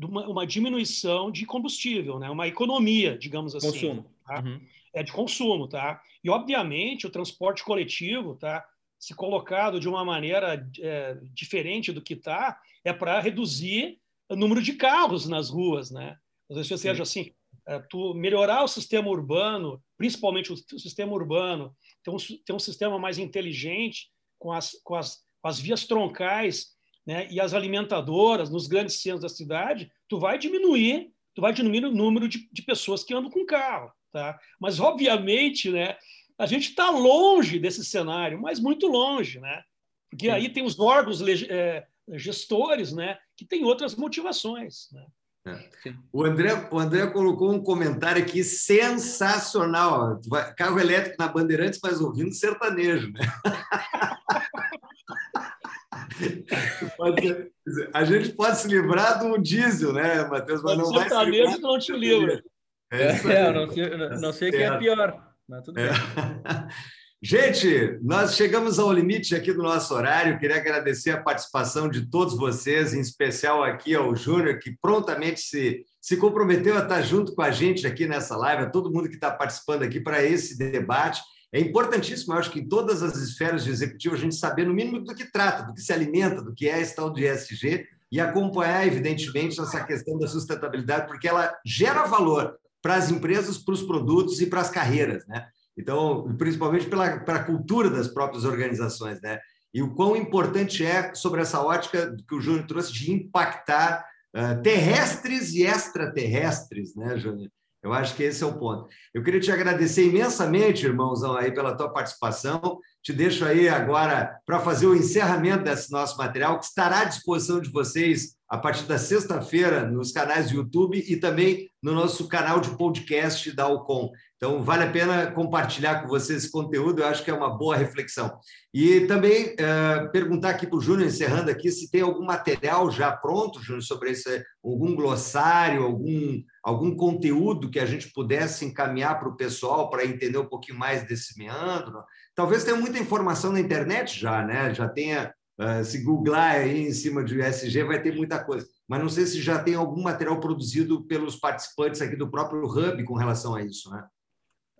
[0.06, 2.30] uma, uma, diminuição de combustível, né?
[2.30, 3.72] uma economia, digamos assim.
[3.72, 4.06] Consumo.
[4.26, 4.42] Tá?
[4.42, 4.62] Uhum.
[4.94, 6.02] É de consumo, tá?
[6.24, 8.64] E, obviamente, o transporte coletivo, tá?
[9.00, 14.00] Se colocado de uma maneira é, diferente do que está, é para reduzir
[14.36, 16.16] número de carros nas ruas, né?
[16.50, 17.32] Ou seja, assim,
[17.68, 22.98] é, tu melhorar o sistema urbano, principalmente o, sistema urbano, ter um, ter um sistema
[22.98, 24.10] mais inteligente
[24.40, 29.22] com as, com as, com as vias troncais né, e as alimentadoras nos grandes centros
[29.22, 33.32] da cidade, tu vai diminuir, tu vai diminuir o número de, de pessoas que andam
[33.32, 34.40] com carro, tá?
[34.60, 35.98] Mas obviamente, né,
[36.38, 39.64] a gente está longe desse cenário, mas muito longe, né?
[40.10, 40.32] Porque Sim.
[40.32, 44.88] aí tem os órgãos é, gestores, né, que têm outras motivações.
[44.92, 45.06] Né?
[45.48, 45.70] É.
[46.12, 50.20] O, André, o André colocou um comentário aqui sensacional.
[50.58, 53.12] Carro elétrico na Bandeirantes, mas ouvindo sertanejo.
[53.12, 53.22] Né?
[57.94, 60.64] a gente pode se livrar do diesel, né, Matheus?
[60.64, 62.44] Mas não vai se livrar não te livra.
[62.92, 65.90] É, é, não sei, não sei quem é pior, mas tudo é.
[65.90, 65.94] bem.
[67.20, 70.38] Gente, nós chegamos ao limite aqui do nosso horário.
[70.38, 75.84] Queria agradecer a participação de todos vocês, em especial aqui ao Júnior, que prontamente se,
[76.00, 79.16] se comprometeu a estar junto com a gente aqui nessa live, a todo mundo que
[79.16, 81.20] está participando aqui para esse debate.
[81.52, 84.74] É importantíssimo, eu acho que em todas as esferas de executivo a gente saber, no
[84.74, 87.84] mínimo, do que trata, do que se alimenta, do que é esse tal de ESG
[88.12, 93.74] e acompanhar, evidentemente, essa questão da sustentabilidade, porque ela gera valor para as empresas, para
[93.74, 95.48] os produtos e para as carreiras, né?
[95.78, 99.40] Então, principalmente pela, pela cultura das próprias organizações, né?
[99.74, 104.04] E o quão importante é sobre essa ótica que o Júnior trouxe de impactar
[104.36, 107.50] uh, terrestres e extraterrestres, né, Júnior?
[107.84, 108.88] Eu acho que esse é o ponto.
[109.14, 112.80] Eu queria te agradecer imensamente, irmãozão, aí pela tua participação.
[113.04, 117.62] Te deixo aí agora para fazer o encerramento desse nosso material, que estará à disposição
[117.62, 122.60] de vocês a partir da sexta-feira nos canais do YouTube e também no nosso canal
[122.60, 124.12] de podcast da Alcon.
[124.38, 127.76] Então, vale a pena compartilhar com você esse conteúdo, eu acho que é uma boa
[127.76, 128.38] reflexão.
[128.72, 133.12] E também uh, perguntar aqui para o Júnior, encerrando aqui, se tem algum material já
[133.12, 139.30] pronto, Júnior, sobre esse, algum glossário, algum, algum conteúdo que a gente pudesse encaminhar para
[139.30, 142.04] o pessoal para entender um pouquinho mais desse meandro.
[142.36, 144.72] Talvez tenha muita informação na internet já, né?
[144.72, 148.68] Já tenha Uh, se googlar aí em cima de USG, vai ter muita coisa.
[148.88, 153.04] Mas não sei se já tem algum material produzido pelos participantes aqui do próprio Hub
[153.04, 154.06] com relação a isso, né?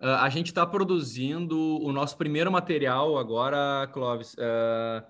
[0.00, 5.04] Uh, a gente está produzindo o nosso primeiro material agora, Clóvis, uh,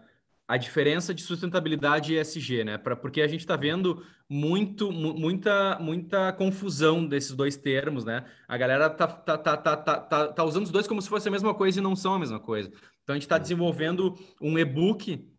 [0.49, 2.79] a diferença de sustentabilidade e ESG, né?
[2.79, 8.25] Pra, porque a gente está vendo muito, muita, muita confusão desses dois termos, né?
[8.49, 11.29] A galera tá, tá, tá, tá, tá, tá, tá usando os dois como se fosse
[11.29, 12.71] a mesma coisa e não são a mesma coisa.
[13.03, 15.31] Então a gente está desenvolvendo um e-book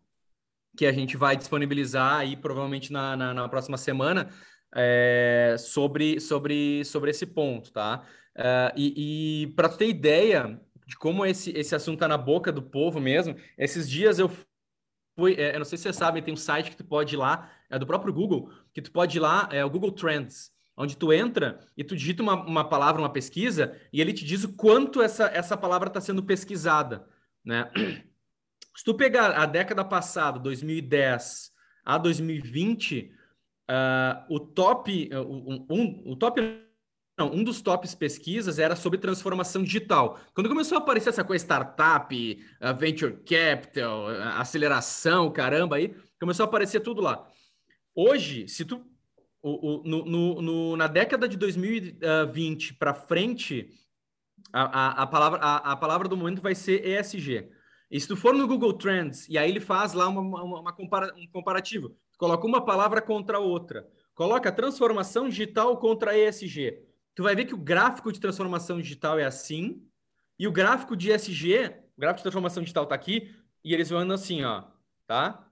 [0.80, 4.30] que a gente vai disponibilizar aí provavelmente na, na, na próxima semana
[4.74, 8.02] é, sobre, sobre, sobre esse ponto, tá?
[8.34, 12.62] Uh, e, e para ter ideia de como esse, esse assunto está na boca do
[12.62, 14.30] povo mesmo, esses dias eu
[15.18, 17.18] fui, é, eu não sei se vocês sabem, tem um site que tu pode ir
[17.18, 20.96] lá, é do próprio Google, que tu pode ir lá, é o Google Trends, onde
[20.96, 24.54] tu entra e tu digita uma, uma palavra, uma pesquisa, e ele te diz o
[24.54, 27.06] quanto essa, essa palavra está sendo pesquisada,
[27.44, 27.70] né?
[28.80, 31.52] Se tu pegar a década passada, 2010
[31.84, 33.12] a 2020, uh,
[33.68, 35.20] ah, o top, uh,
[35.70, 36.40] um, o top
[37.18, 40.18] não, um dos tops pesquisas era sobre transformação digital.
[40.32, 44.08] Quando começou a aparecer essa coisa startup, uh, venture capital,
[44.38, 47.28] aceleração, caramba, aí começou a aparecer tudo lá.
[47.94, 48.82] Hoje, se tu
[49.42, 53.68] o, o, no, no, na década de 2020 para frente,
[54.50, 57.59] a, a, a, palavra, a, a palavra do momento vai ser ESG.
[57.90, 60.72] E se tu for no Google Trends, e aí ele faz lá uma, uma, uma
[60.72, 66.84] compara, um comparativo, coloca uma palavra contra a outra, coloca transformação digital contra ESG.
[67.14, 69.82] Tu vai ver que o gráfico de transformação digital é assim,
[70.38, 73.34] e o gráfico de ESG, o gráfico de transformação digital está aqui,
[73.64, 74.64] e eles vão andando assim, ó,
[75.06, 75.46] tá?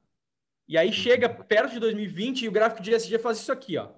[0.68, 3.91] E aí chega perto de 2020 e o gráfico de ESG faz isso aqui, ó.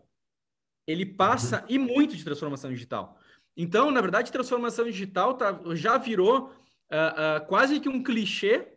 [0.87, 3.19] Ele passa e muito de transformação digital.
[3.57, 6.53] Então, na verdade, transformação digital tá, já virou
[6.91, 8.69] uh, uh, quase que um clichê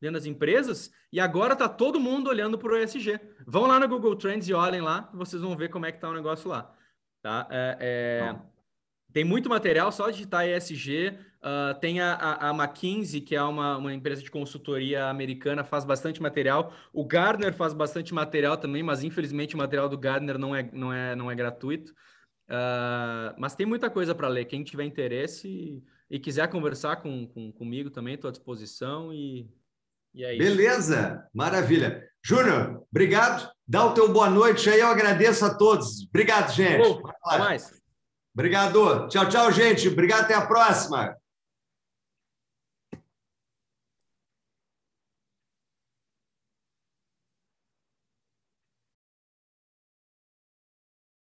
[0.00, 3.18] dentro das empresas, e agora está todo mundo olhando para o ESG.
[3.46, 6.08] Vão lá no Google Trends e olhem lá, vocês vão ver como é que está
[6.08, 6.72] o negócio lá.
[7.22, 7.46] Tá?
[7.50, 8.36] É, é...
[9.12, 11.18] tem muito material, só digitar ESG.
[11.38, 15.84] Uh, tem a, a, a, McKinsey, que é uma, uma empresa de consultoria americana, faz
[15.84, 16.72] bastante material.
[16.92, 20.92] O Gardner faz bastante material também, mas infelizmente o material do Gardner não é, não
[20.92, 21.92] é, não é gratuito.
[22.48, 24.46] Uh, mas tem muita coisa para ler.
[24.46, 29.12] Quem tiver interesse e, quiser conversar com, com, comigo também, estou à disposição.
[29.12, 29.48] E,
[30.14, 30.42] e é isso.
[30.42, 32.08] Beleza, maravilha.
[32.24, 33.50] Júnior, obrigado.
[33.66, 36.06] Dá o teu boa noite aí, eu agradeço a todos.
[36.08, 37.00] Obrigado, gente.
[37.24, 37.72] Até mais.
[38.34, 39.08] Obrigado.
[39.08, 39.88] Tchau, tchau, gente.
[39.88, 41.16] Obrigado, até a próxima.